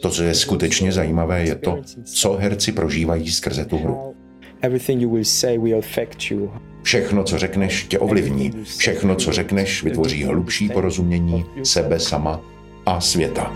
To, 0.00 0.10
co 0.10 0.22
je 0.22 0.34
skutečně 0.34 0.92
zajímavé, 0.92 1.44
je 1.44 1.54
to, 1.54 1.78
co 2.04 2.32
herci 2.32 2.72
prožívají 2.72 3.30
skrze 3.30 3.64
tu 3.64 3.78
hru. 3.78 4.14
Everything 4.60 5.02
you 5.02 5.10
will 5.10 5.24
say 5.24 5.58
will 5.58 5.78
affect 5.78 6.30
you. 6.30 6.52
Všechno, 6.82 7.24
co 7.24 7.38
řekneš, 7.38 7.84
tě 7.84 7.98
ovlivní. 7.98 8.52
Všechno, 8.78 9.14
co 9.14 9.32
řekneš, 9.32 9.82
vytvoří 9.82 10.24
hlubší 10.24 10.68
porozumění 10.68 11.44
sebe 11.62 12.00
sama 12.00 12.40
a 12.86 13.00
světa. 13.00 13.52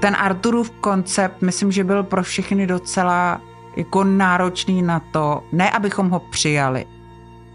Ten 0.00 0.16
Arturův 0.18 0.70
koncept, 0.70 1.42
myslím, 1.42 1.72
že 1.72 1.84
byl 1.84 2.02
pro 2.02 2.22
všechny 2.22 2.66
docela 2.66 3.42
jako 3.78 4.04
náročný 4.04 4.82
na 4.82 5.00
to, 5.00 5.44
ne 5.52 5.70
abychom 5.70 6.10
ho 6.10 6.20
přijali, 6.20 6.86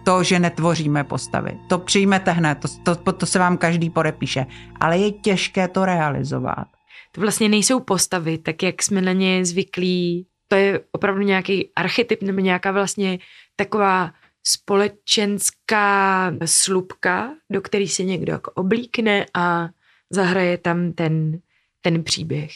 to, 0.03 0.23
že 0.23 0.39
netvoříme 0.39 1.03
postavy. 1.03 1.59
To 1.67 1.77
přijmete 1.77 2.31
hned, 2.31 2.57
to, 2.83 2.95
to, 2.95 3.11
to 3.11 3.25
se 3.25 3.39
vám 3.39 3.57
každý 3.57 3.89
podepíše, 3.89 4.45
ale 4.79 4.97
je 4.97 5.11
těžké 5.11 5.67
to 5.67 5.85
realizovat. 5.85 6.67
To 7.11 7.21
vlastně 7.21 7.49
nejsou 7.49 7.79
postavy, 7.79 8.37
tak 8.37 8.63
jak 8.63 8.83
jsme 8.83 9.01
na 9.01 9.11
ně 9.11 9.45
zvyklí. 9.45 10.27
To 10.47 10.55
je 10.55 10.79
opravdu 10.91 11.21
nějaký 11.21 11.69
archetyp 11.75 12.23
nebo 12.23 12.39
nějaká 12.39 12.71
vlastně 12.71 13.19
taková 13.55 14.11
společenská 14.43 16.31
slupka, 16.45 17.31
do 17.51 17.61
který 17.61 17.87
se 17.87 18.03
někdo 18.03 18.33
jako 18.33 18.51
oblíkne 18.51 19.25
a 19.33 19.69
zahraje 20.09 20.57
tam 20.57 20.91
ten, 20.91 21.39
ten 21.81 22.03
příběh. 22.03 22.51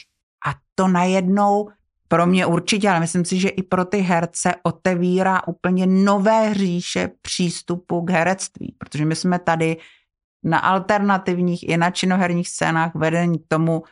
A 0.46 0.54
to 0.74 0.88
najednou 0.88 1.68
pro 2.08 2.26
mě 2.26 2.46
určitě, 2.46 2.90
ale 2.90 3.00
myslím 3.00 3.24
si, 3.24 3.40
že 3.40 3.48
i 3.48 3.62
pro 3.62 3.84
ty 3.84 3.98
herce 3.98 4.54
otevírá 4.62 5.48
úplně 5.48 5.86
nové 5.86 6.54
říše 6.54 7.10
přístupu 7.22 8.04
k 8.04 8.10
herectví, 8.10 8.74
protože 8.78 9.04
my 9.04 9.16
jsme 9.16 9.38
tady 9.38 9.76
na 10.44 10.58
alternativních 10.58 11.68
i 11.68 11.76
na 11.76 11.90
činoherních 11.90 12.48
scénách 12.48 12.94
vedení 12.94 13.38
k 13.38 13.48
tomu, 13.48 13.82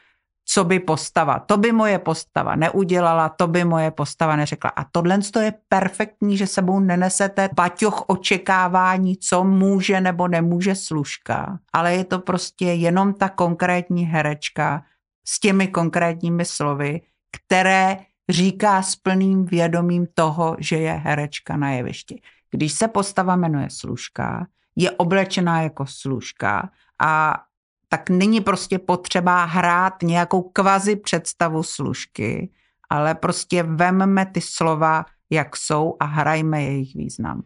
co 0.48 0.64
by 0.64 0.80
postava. 0.80 1.38
To 1.38 1.56
by 1.56 1.72
moje 1.72 1.98
postava 1.98 2.56
neudělala, 2.56 3.28
to 3.28 3.46
by 3.46 3.64
moje 3.64 3.90
postava 3.90 4.36
neřekla. 4.36 4.70
A 4.70 4.84
tohle 4.84 5.18
je 5.40 5.54
perfektní, 5.68 6.36
že 6.36 6.46
sebou 6.46 6.80
nenesete 6.80 7.48
paťoch 7.56 8.04
očekávání, 8.06 9.16
co 9.16 9.44
může 9.44 10.00
nebo 10.00 10.28
nemůže 10.28 10.74
služka, 10.74 11.58
ale 11.72 11.94
je 11.94 12.04
to 12.04 12.18
prostě 12.18 12.64
jenom 12.64 13.14
ta 13.14 13.28
konkrétní 13.28 14.04
herečka 14.04 14.82
s 15.28 15.40
těmi 15.40 15.68
konkrétními 15.68 16.44
slovy, 16.44 17.00
které 17.30 17.96
říká 18.28 18.82
s 18.82 18.96
plným 18.96 19.44
vědomím 19.44 20.06
toho, 20.14 20.56
že 20.58 20.76
je 20.76 20.92
herečka 20.92 21.56
na 21.56 21.70
jevišti. 21.70 22.20
Když 22.50 22.72
se 22.72 22.88
postava 22.88 23.36
jmenuje 23.36 23.68
služka, 23.70 24.46
je 24.76 24.90
oblečená 24.90 25.62
jako 25.62 25.86
služka 25.86 26.70
a 27.02 27.42
tak 27.88 28.10
není 28.10 28.40
prostě 28.40 28.78
potřeba 28.78 29.44
hrát 29.44 30.02
nějakou 30.02 30.42
kvazi 30.42 30.96
představu 30.96 31.62
služky, 31.62 32.50
ale 32.90 33.14
prostě 33.14 33.62
vemme 33.62 34.26
ty 34.26 34.40
slova, 34.40 35.04
jak 35.30 35.56
jsou 35.56 35.96
a 36.00 36.04
hrajme 36.04 36.62
jejich 36.62 36.94
význam. 36.94 37.42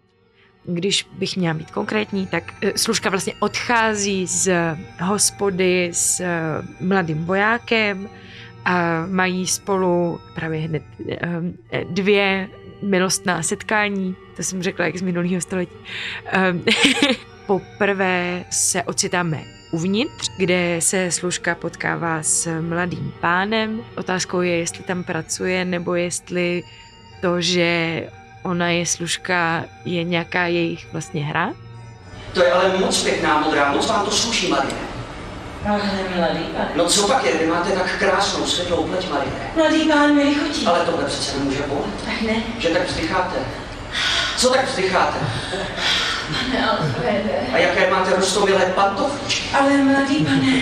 Když 0.64 1.09
bych 1.19 1.37
měla 1.37 1.55
být 1.55 1.71
konkrétní, 1.71 2.27
tak 2.27 2.55
eh, 2.62 2.79
služka 2.79 3.11
vlastně 3.11 3.35
odchází 3.40 4.27
z 4.27 4.53
hospody 5.01 5.90
s 5.93 6.21
eh, 6.21 6.62
mladým 6.81 7.25
vojákem 7.25 8.09
a 8.64 9.07
mají 9.07 9.46
spolu 9.46 10.20
právě 10.35 10.61
hned 10.61 10.83
eh, 11.11 11.85
dvě 11.85 12.49
milostná 12.83 13.42
setkání, 13.42 14.16
to 14.37 14.42
jsem 14.42 14.62
řekla 14.62 14.85
jak 14.85 14.96
z 14.96 15.03
minulého 15.03 15.40
století. 15.40 15.77
Poprvé 17.46 18.44
se 18.51 18.83
ocitáme 18.83 19.44
uvnitř, 19.70 20.31
kde 20.37 20.77
se 20.79 21.11
služka 21.11 21.55
potkává 21.55 22.23
s 22.23 22.61
mladým 22.61 23.12
pánem. 23.20 23.81
Otázkou 23.96 24.40
je, 24.40 24.57
jestli 24.57 24.85
tam 24.85 25.05
pracuje, 25.05 25.64
nebo 25.64 25.94
jestli 25.94 26.62
to, 27.20 27.40
že 27.40 28.03
ona 28.42 28.70
je 28.70 28.87
služka, 28.87 29.64
je 29.85 30.05
nějaká 30.05 30.46
jejich 30.46 30.92
vlastně 30.92 31.25
hra. 31.25 31.55
To 32.35 32.42
je 32.42 32.53
ale 32.53 32.79
moc 32.79 33.03
pěkná 33.03 33.40
modrá, 33.40 33.73
moc 33.73 33.88
vám 33.88 34.05
to 34.05 34.11
sluší, 34.11 34.49
Marie. 34.49 34.89
Ale 35.68 35.81
mladý 36.16 36.40
pán. 36.40 36.66
No 36.77 36.85
co 36.85 37.09
pak 37.09 37.25
je, 37.25 37.38
vy 37.38 37.46
máte 37.46 37.70
tak 37.73 37.99
krásnou 37.99 38.46
světlou 38.46 38.85
pleť, 38.85 39.11
Marie. 39.11 39.33
Mladý 39.57 39.88
pán 39.88 40.14
mi 40.14 40.23
lichotí. 40.25 40.66
Ale 40.66 40.81
tohle 40.81 41.05
přece 41.05 41.38
nemůže 41.38 41.62
bolet. 41.68 41.85
Ach 42.09 42.23
ne, 42.23 42.33
Že 42.59 42.68
tak 42.68 42.88
vzdycháte. 42.88 43.37
Co 44.37 44.51
tak 44.51 44.68
vzdycháte? 44.68 45.18
pane 46.51 46.70
Alfrede. 46.70 47.31
A 47.53 47.59
jaké 47.59 47.90
máte 47.90 48.16
rostovilé 48.16 48.61
pantofličky? 48.66 49.57
Ale 49.57 49.77
mladý 49.77 50.25
pane. 50.25 50.61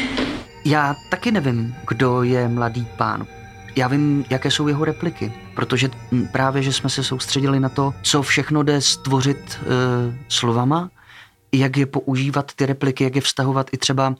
Já 0.64 0.96
taky 1.10 1.32
nevím, 1.32 1.74
kdo 1.88 2.22
je 2.22 2.48
mladý 2.48 2.86
pán. 2.96 3.26
Já 3.76 3.88
vím, 3.88 4.24
jaké 4.30 4.50
jsou 4.50 4.68
jeho 4.68 4.84
repliky, 4.84 5.32
protože 5.54 5.88
hm, 6.12 6.28
právě, 6.32 6.62
že 6.62 6.72
jsme 6.72 6.90
se 6.90 7.04
soustředili 7.04 7.60
na 7.60 7.68
to, 7.68 7.94
co 8.02 8.22
všechno 8.22 8.62
jde 8.62 8.80
stvořit 8.80 9.58
e, 9.62 9.64
slovama, 10.28 10.90
jak 11.52 11.76
je 11.76 11.86
používat 11.86 12.52
ty 12.54 12.66
repliky, 12.66 13.04
jak 13.04 13.14
je 13.16 13.20
vztahovat 13.22 13.66
i 13.72 13.76
třeba 13.76 14.14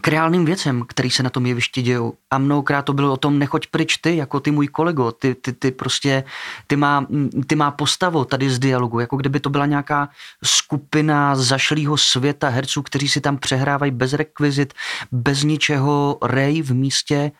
k 0.00 0.08
reálným 0.08 0.44
věcem, 0.44 0.84
který 0.88 1.10
se 1.10 1.22
na 1.22 1.30
tom 1.30 1.46
jevišti 1.46 1.82
dějou. 1.82 2.12
A 2.30 2.38
mnohokrát 2.38 2.82
to 2.82 2.92
bylo 2.92 3.12
o 3.12 3.16
tom, 3.16 3.38
nechoď 3.38 3.66
pryč 3.66 3.96
ty, 3.96 4.16
jako 4.16 4.40
ty 4.40 4.50
můj 4.50 4.68
kolego, 4.68 5.12
ty, 5.12 5.34
ty, 5.34 5.52
ty 5.52 5.70
prostě, 5.70 6.24
ty 6.66 6.76
má, 6.76 7.06
ty 7.46 7.54
má 7.54 7.70
postavu 7.70 8.24
tady 8.24 8.50
z 8.50 8.58
dialogu, 8.58 9.00
jako 9.00 9.16
kdyby 9.16 9.40
to 9.40 9.50
byla 9.50 9.66
nějaká 9.66 10.08
skupina 10.44 11.36
zašlého 11.36 11.96
světa 11.96 12.48
herců, 12.48 12.82
kteří 12.82 13.08
si 13.08 13.20
tam 13.20 13.38
přehrávají 13.38 13.92
bez 13.92 14.12
rekvizit, 14.12 14.74
bez 15.12 15.42
ničeho, 15.42 16.18
rej 16.22 16.62
v 16.62 16.74
místě, 16.74 17.32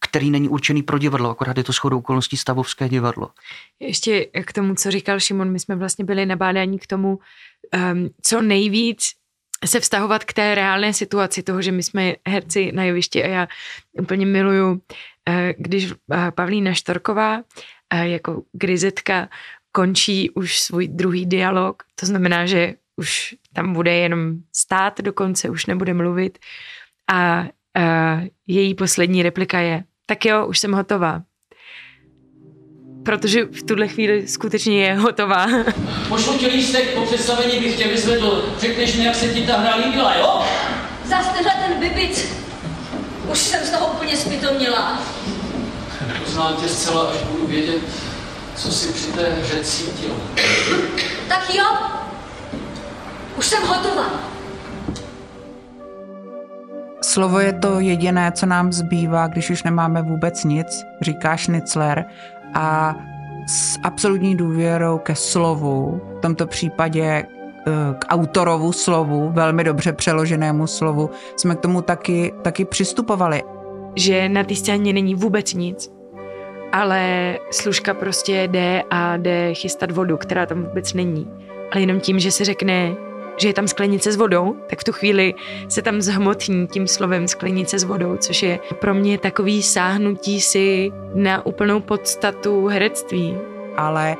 který 0.00 0.30
není 0.30 0.48
určený 0.48 0.82
pro 0.82 0.98
divadlo, 0.98 1.30
akorát 1.30 1.58
je 1.58 1.64
to 1.64 1.72
shodou 1.72 1.98
okolností 1.98 2.36
stavovské 2.36 2.88
divadlo. 2.88 3.30
Ještě 3.80 4.24
k 4.24 4.52
tomu, 4.52 4.74
co 4.74 4.90
říkal 4.90 5.20
Šimon, 5.20 5.52
my 5.52 5.58
jsme 5.60 5.76
vlastně 5.76 6.04
byli 6.04 6.26
nabádáni 6.26 6.78
k 6.78 6.86
tomu, 6.86 7.18
um, 7.92 8.08
co 8.22 8.42
nejvíc 8.42 9.17
se 9.64 9.80
vztahovat 9.80 10.24
k 10.24 10.32
té 10.32 10.54
reálné 10.54 10.92
situaci 10.92 11.42
toho, 11.42 11.62
že 11.62 11.72
my 11.72 11.82
jsme 11.82 12.14
herci 12.28 12.72
na 12.72 12.84
jevišti 12.84 13.24
a 13.24 13.26
já 13.26 13.48
úplně 13.92 14.26
miluju, 14.26 14.82
eh, 15.28 15.54
když 15.58 15.92
eh, 15.92 16.30
Pavlína 16.30 16.72
Štorková 16.72 17.42
eh, 17.90 18.08
jako 18.08 18.42
grizetka 18.52 19.28
končí 19.72 20.30
už 20.30 20.60
svůj 20.60 20.88
druhý 20.88 21.26
dialog, 21.26 21.82
to 21.94 22.06
znamená, 22.06 22.46
že 22.46 22.74
už 22.96 23.34
tam 23.52 23.72
bude 23.72 23.94
jenom 23.94 24.34
stát 24.56 25.00
dokonce, 25.00 25.50
už 25.50 25.66
nebude 25.66 25.94
mluvit 25.94 26.38
a 27.12 27.44
její 28.46 28.74
poslední 28.74 29.22
replika 29.22 29.60
je, 29.60 29.84
tak 30.06 30.24
jo, 30.24 30.46
už 30.46 30.58
jsem 30.58 30.72
hotová. 30.72 31.22
Protože 33.04 33.44
v 33.44 33.62
tuhle 33.62 33.88
chvíli 33.88 34.28
skutečně 34.28 34.84
je 34.84 34.94
hotová. 34.94 35.46
Pošlu 36.08 36.38
ti 36.38 36.46
lístek, 36.46 36.94
po 36.94 37.02
představení 37.02 37.60
bych 37.60 37.76
tě 37.76 37.88
vyzvedl. 37.88 38.54
Řekneš 38.58 38.96
mi, 38.96 39.04
jak 39.04 39.14
se 39.14 39.28
ti 39.28 39.46
ta 39.46 39.56
hra 39.56 39.76
líbila, 39.76 40.14
jo? 40.16 40.42
Zas 41.04 41.26
tenhle 41.32 41.52
ten 41.66 41.80
bibic. 41.80 42.28
Už 43.32 43.38
jsem 43.38 43.64
z 43.64 43.70
toho 43.70 43.86
úplně 43.86 44.16
zpytomněla. 44.16 45.02
Poznám 46.24 46.56
tě 46.56 46.68
zcela, 46.68 47.02
až 47.02 47.16
budu 47.22 47.46
vědět, 47.46 47.82
co 48.56 48.72
si 48.72 48.92
při 48.92 49.06
té 49.12 49.30
hře 49.42 49.64
cítil. 49.64 50.10
Tak 51.28 51.54
jo, 51.54 51.64
už 53.38 53.46
jsem 53.46 53.62
hotová. 53.62 54.04
Slovo 57.02 57.38
je 57.40 57.52
to 57.52 57.80
jediné, 57.80 58.32
co 58.32 58.46
nám 58.46 58.72
zbývá, 58.72 59.26
když 59.26 59.50
už 59.50 59.62
nemáme 59.62 60.02
vůbec 60.02 60.44
nic, 60.44 60.66
říká 61.00 61.36
Schnitzler. 61.36 62.04
A 62.60 62.96
s 63.46 63.78
absolutní 63.82 64.36
důvěrou 64.36 64.98
ke 64.98 65.14
slovu, 65.14 66.00
v 66.18 66.20
tomto 66.20 66.46
případě 66.46 67.02
eh, 67.02 67.24
k 67.98 68.06
autorovu 68.08 68.72
slovu, 68.72 69.30
velmi 69.32 69.64
dobře 69.64 69.92
přeloženému 69.92 70.66
slovu, 70.66 71.10
jsme 71.36 71.54
k 71.54 71.60
tomu 71.60 71.82
taky, 71.82 72.34
taky 72.42 72.64
přistupovali. 72.64 73.42
Že 73.94 74.28
na 74.28 74.44
té 74.44 74.54
scéně 74.54 74.92
není 74.92 75.14
vůbec 75.14 75.54
nic, 75.54 75.92
ale 76.72 77.34
služka 77.50 77.94
prostě 77.94 78.42
jde 78.42 78.82
a 78.90 79.16
jde 79.16 79.54
chystat 79.54 79.90
vodu, 79.90 80.16
která 80.16 80.46
tam 80.46 80.64
vůbec 80.64 80.94
není. 80.94 81.30
Ale 81.72 81.80
jenom 81.80 82.00
tím, 82.00 82.18
že 82.18 82.30
se 82.30 82.44
řekne, 82.44 82.96
že 83.38 83.48
je 83.48 83.54
tam 83.54 83.68
sklenice 83.68 84.12
s 84.12 84.16
vodou, 84.16 84.56
tak 84.70 84.80
v 84.80 84.84
tu 84.84 84.92
chvíli 84.92 85.34
se 85.68 85.82
tam 85.82 86.00
zhmotní 86.00 86.66
tím 86.66 86.86
slovem 86.86 87.28
sklenice 87.28 87.78
s 87.78 87.84
vodou, 87.84 88.16
což 88.16 88.42
je 88.42 88.58
pro 88.80 88.94
mě 88.94 89.18
takový 89.18 89.62
sáhnutí 89.62 90.40
si 90.40 90.92
na 91.14 91.46
úplnou 91.46 91.80
podstatu 91.80 92.66
herectví. 92.66 93.36
Ale 93.76 94.16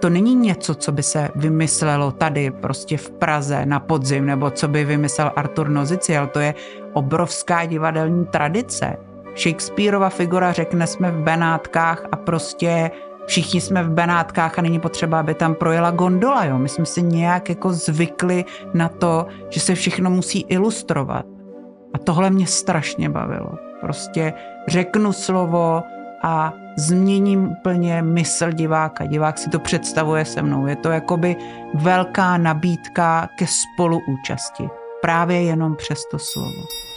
to 0.00 0.10
není 0.10 0.34
něco, 0.34 0.74
co 0.74 0.92
by 0.92 1.02
se 1.02 1.28
vymyslelo 1.34 2.10
tady 2.10 2.50
prostě 2.50 2.96
v 2.96 3.10
Praze 3.10 3.66
na 3.66 3.80
podzim, 3.80 4.26
nebo 4.26 4.50
co 4.50 4.68
by 4.68 4.84
vymyslel 4.84 5.32
Artur 5.36 5.68
Noziciel. 5.68 6.26
To 6.26 6.40
je 6.40 6.54
obrovská 6.92 7.66
divadelní 7.66 8.26
tradice. 8.26 8.96
Shakespeareova 9.36 10.08
figura 10.08 10.52
řekne 10.52 10.86
jsme 10.86 11.10
v 11.10 11.22
Benátkách 11.22 12.06
a 12.12 12.16
prostě 12.16 12.90
všichni 13.30 13.60
jsme 13.60 13.82
v 13.82 13.90
Benátkách 13.90 14.58
a 14.58 14.62
není 14.62 14.80
potřeba, 14.80 15.20
aby 15.20 15.34
tam 15.34 15.54
projela 15.54 15.90
gondola. 15.90 16.44
Jo? 16.44 16.58
My 16.58 16.68
jsme 16.68 16.86
si 16.86 17.02
nějak 17.02 17.48
jako 17.48 17.72
zvykli 17.72 18.44
na 18.74 18.88
to, 18.88 19.26
že 19.50 19.60
se 19.60 19.74
všechno 19.74 20.10
musí 20.10 20.40
ilustrovat. 20.40 21.26
A 21.94 21.98
tohle 21.98 22.30
mě 22.30 22.46
strašně 22.46 23.08
bavilo. 23.08 23.52
Prostě 23.80 24.32
řeknu 24.68 25.12
slovo 25.12 25.82
a 26.22 26.52
změním 26.76 27.48
úplně 27.48 28.02
mysl 28.02 28.52
diváka. 28.52 29.06
Divák 29.06 29.38
si 29.38 29.50
to 29.50 29.58
představuje 29.58 30.24
se 30.24 30.42
mnou. 30.42 30.66
Je 30.66 30.76
to 30.76 30.90
jakoby 30.90 31.36
velká 31.74 32.36
nabídka 32.36 33.28
ke 33.38 33.46
spoluúčasti. 33.46 34.68
Právě 35.02 35.42
jenom 35.42 35.76
přes 35.76 36.02
to 36.10 36.18
slovo. 36.18 36.89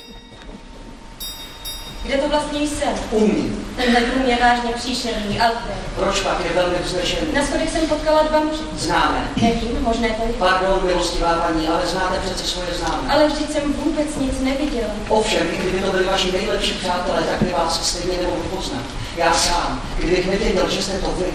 Kde 2.03 2.17
to 2.17 2.29
vlastně 2.29 2.59
jsem? 2.61 2.93
Umím. 3.11 3.65
Tenhle 3.75 4.01
dům 4.01 4.25
je 4.25 4.37
vážně 4.41 4.71
příšerný, 4.75 5.39
Alfred. 5.39 5.77
Proč 5.95 6.19
pak 6.19 6.45
je 6.45 6.53
velmi 6.55 6.75
vznešený? 6.83 7.27
Na 7.33 7.45
schodech 7.45 7.69
jsem 7.69 7.87
potkala 7.87 8.23
dva 8.23 8.39
muže. 8.39 8.63
Známe. 8.77 9.27
Nevím, 9.41 9.77
možné 9.81 10.09
to 10.09 10.27
je. 10.27 10.33
Pardon, 10.33 10.79
milostivá 10.85 11.33
paní, 11.33 11.67
ale 11.67 11.81
znáte 11.85 12.19
přece 12.25 12.43
svoje 12.43 12.67
známé. 12.79 13.13
Ale 13.13 13.27
vždyť 13.27 13.51
jsem 13.51 13.73
vůbec 13.73 14.07
nic 14.17 14.39
neviděla. 14.39 14.93
Ovšem, 15.09 15.47
i 15.53 15.57
kdyby 15.57 15.79
to 15.79 15.91
byli 15.91 16.03
vaši 16.03 16.31
nejlepší 16.31 16.73
přátelé, 16.73 17.23
tak 17.23 17.41
by 17.41 17.53
vás 17.53 17.89
stejně 17.89 18.17
nemohl 18.17 18.41
poznat. 18.55 18.83
Já 19.17 19.33
sám, 19.33 19.81
kdybych 19.97 20.27
nevěděl, 20.31 20.69
že 20.69 20.81
jste 20.83 20.99
to 20.99 21.11
vy, 21.17 21.33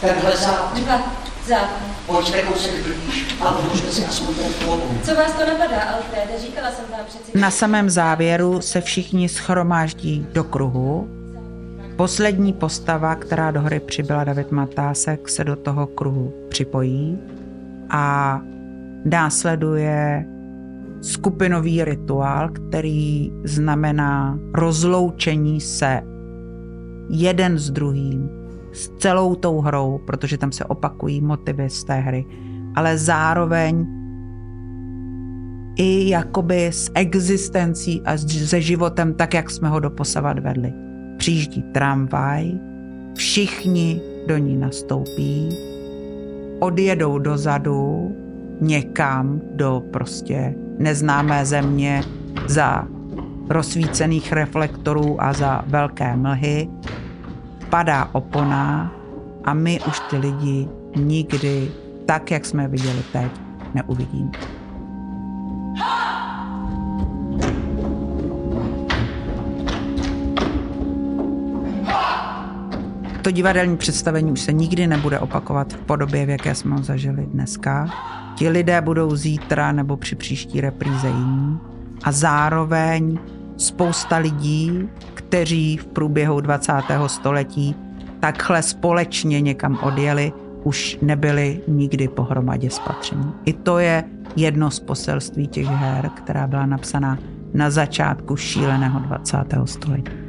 tenhle 0.00 0.36
západ. 0.36 0.74
Dva 0.74 1.00
západ. 1.46 1.82
Pojďte 2.06 2.42
kousek 2.42 2.86
blíž 2.86 3.36
a 3.40 3.58
odložte 3.58 3.92
si 3.92 4.04
aspoň 4.04 4.34
ten 4.34 4.52
klobouk. 4.52 5.02
Co 5.02 5.14
vás 5.14 5.32
to 5.32 5.46
napadá, 5.46 5.80
Alfred? 5.80 6.40
Říkala 6.40 6.70
jsem 6.70 6.84
vám 6.90 7.06
přeci... 7.06 7.38
Na 7.38 7.50
samém 7.50 7.90
závěru 7.90 8.60
se 8.60 8.80
všichni 8.80 9.28
schromáždí 9.28 10.26
do 10.32 10.44
kruhu. 10.44 11.08
Poslední 11.96 12.52
postava, 12.52 13.14
která 13.14 13.50
do 13.50 13.60
hry 13.60 13.80
přibyla 13.80 14.24
David 14.24 14.52
Matásek, 14.52 15.28
se 15.28 15.44
do 15.44 15.56
toho 15.56 15.86
kruhu 15.86 16.32
připojí 16.48 17.18
a 17.90 18.40
následuje 19.04 20.24
skupinový 21.02 21.84
rituál, 21.84 22.48
který 22.48 23.32
znamená 23.44 24.38
rozloučení 24.54 25.60
se 25.60 26.02
jeden 27.08 27.58
s 27.58 27.70
druhým, 27.70 28.30
s 28.76 28.88
celou 28.98 29.34
tou 29.34 29.60
hrou, 29.60 30.00
protože 30.04 30.38
tam 30.38 30.52
se 30.52 30.64
opakují 30.64 31.20
motivy 31.20 31.70
z 31.70 31.84
té 31.84 31.94
hry, 31.94 32.26
ale 32.74 32.98
zároveň 32.98 33.86
i 35.76 36.08
jakoby 36.08 36.66
s 36.66 36.90
existencí 36.94 38.02
a 38.02 38.18
se 38.18 38.60
životem 38.60 39.14
tak, 39.14 39.34
jak 39.34 39.50
jsme 39.50 39.68
ho 39.68 39.80
doposavat 39.80 40.38
vedli. 40.38 40.72
Přijíždí 41.16 41.62
tramvaj, 41.62 42.52
všichni 43.14 44.00
do 44.28 44.38
ní 44.38 44.56
nastoupí, 44.56 45.48
odjedou 46.60 47.18
dozadu 47.18 48.10
někam 48.60 49.40
do 49.54 49.82
prostě 49.90 50.54
neznámé 50.78 51.46
země 51.46 52.02
za 52.46 52.88
rozsvícených 53.48 54.32
reflektorů 54.32 55.22
a 55.22 55.32
za 55.32 55.64
velké 55.66 56.16
mlhy, 56.16 56.68
padá 57.70 58.08
opona 58.12 58.92
a 59.44 59.54
my 59.54 59.80
už 59.88 60.00
ty 60.00 60.16
lidi 60.16 60.68
nikdy 60.96 61.70
tak, 62.06 62.30
jak 62.30 62.44
jsme 62.44 62.68
viděli 62.68 63.02
teď, 63.12 63.32
neuvidíme. 63.74 64.30
To 73.22 73.30
divadelní 73.30 73.76
představení 73.76 74.32
už 74.32 74.40
se 74.40 74.52
nikdy 74.52 74.86
nebude 74.86 75.18
opakovat 75.18 75.72
v 75.72 75.78
podobě, 75.78 76.26
v 76.26 76.30
jaké 76.30 76.54
jsme 76.54 76.76
ho 76.76 76.82
zažili 76.82 77.26
dneska. 77.26 77.90
Ti 78.34 78.48
lidé 78.48 78.80
budou 78.80 79.16
zítra 79.16 79.72
nebo 79.72 79.96
při 79.96 80.16
příští 80.16 80.60
repríze 80.60 81.08
jiní. 81.08 81.58
A 82.04 82.12
zároveň 82.12 83.18
spousta 83.56 84.16
lidí, 84.16 84.88
kteří 85.14 85.76
v 85.76 85.86
průběhu 85.86 86.40
20. 86.40 86.72
století 87.06 87.76
takhle 88.20 88.62
společně 88.62 89.40
někam 89.40 89.78
odjeli, 89.82 90.32
už 90.64 90.98
nebyli 91.02 91.60
nikdy 91.68 92.08
pohromadě 92.08 92.70
spatření. 92.70 93.32
I 93.44 93.52
to 93.52 93.78
je 93.78 94.04
jedno 94.36 94.70
z 94.70 94.80
poselství 94.80 95.46
těch 95.46 95.66
her, 95.66 96.10
která 96.14 96.46
byla 96.46 96.66
napsaná 96.66 97.18
na 97.54 97.70
začátku 97.70 98.36
šíleného 98.36 99.00
20. 99.00 99.36
století. 99.64 100.26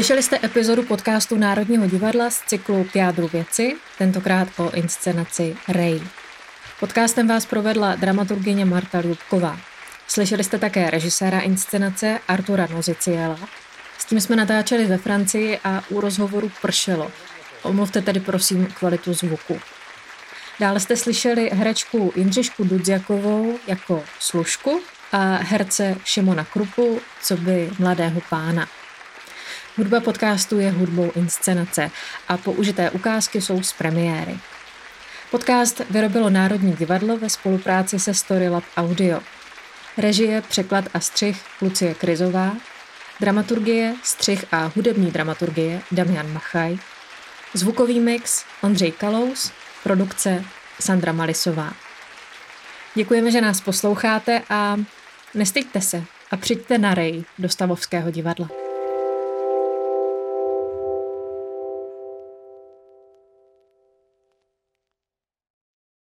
Slyšeli 0.00 0.22
jste 0.22 0.38
epizodu 0.44 0.82
podcastu 0.82 1.36
Národního 1.36 1.86
divadla 1.86 2.30
z 2.30 2.42
cyklu 2.46 2.84
K 2.84 2.96
jádru 2.96 3.28
věci, 3.28 3.76
tentokrát 3.98 4.48
o 4.56 4.70
inscenaci 4.70 5.56
Ray. 5.68 6.00
Podcastem 6.80 7.28
vás 7.28 7.46
provedla 7.46 7.94
dramaturgyně 7.94 8.64
Marta 8.64 9.00
Ljubková. 9.00 9.60
Slyšeli 10.08 10.44
jste 10.44 10.58
také 10.58 10.90
režiséra 10.90 11.40
inscenace 11.40 12.18
Artura 12.28 12.66
Noziciela. 12.70 13.38
S 13.98 14.04
tím 14.04 14.20
jsme 14.20 14.36
natáčeli 14.36 14.84
ve 14.84 14.98
Francii 14.98 15.58
a 15.64 15.82
u 15.88 16.00
rozhovoru 16.00 16.50
pršelo. 16.62 17.10
Omluvte 17.62 18.02
tedy 18.02 18.20
prosím 18.20 18.66
kvalitu 18.66 19.14
zvuku. 19.14 19.60
Dále 20.60 20.80
jste 20.80 20.96
slyšeli 20.96 21.50
herečku 21.52 22.12
Jindřišku 22.16 22.64
Dudziakovou 22.64 23.58
jako 23.66 24.04
služku 24.18 24.82
a 25.12 25.36
herce 25.36 25.96
Šimona 26.04 26.44
Krupu, 26.44 27.00
co 27.22 27.36
by 27.36 27.70
mladého 27.78 28.20
pána. 28.30 28.79
Hudba 29.76 30.00
podcastu 30.00 30.58
je 30.58 30.70
hudbou 30.70 31.12
inscenace 31.14 31.90
a 32.28 32.36
použité 32.36 32.90
ukázky 32.90 33.40
jsou 33.40 33.62
z 33.62 33.72
premiéry. 33.72 34.38
Podcast 35.30 35.82
vyrobilo 35.90 36.30
Národní 36.30 36.72
divadlo 36.72 37.16
ve 37.16 37.30
spolupráci 37.30 37.98
se 37.98 38.14
Storylab 38.14 38.64
Audio. 38.76 39.20
Režie, 39.96 40.42
překlad 40.42 40.84
a 40.94 41.00
střih 41.00 41.42
Lucie 41.62 41.94
Krizová, 41.94 42.56
dramaturgie, 43.20 43.94
střih 44.02 44.44
a 44.52 44.72
hudební 44.76 45.10
dramaturgie 45.10 45.80
Damian 45.92 46.32
Machaj, 46.32 46.78
zvukový 47.54 48.00
mix 48.00 48.44
Ondřej 48.62 48.92
Kalous, 48.92 49.52
produkce 49.82 50.44
Sandra 50.80 51.12
Malisová. 51.12 51.72
Děkujeme, 52.94 53.30
že 53.30 53.40
nás 53.40 53.60
posloucháte 53.60 54.42
a 54.50 54.76
nestyďte 55.34 55.80
se 55.80 56.04
a 56.30 56.36
přijďte 56.36 56.78
na 56.78 56.94
rej 56.94 57.24
do 57.38 57.48
Stavovského 57.48 58.10
divadla. 58.10 58.69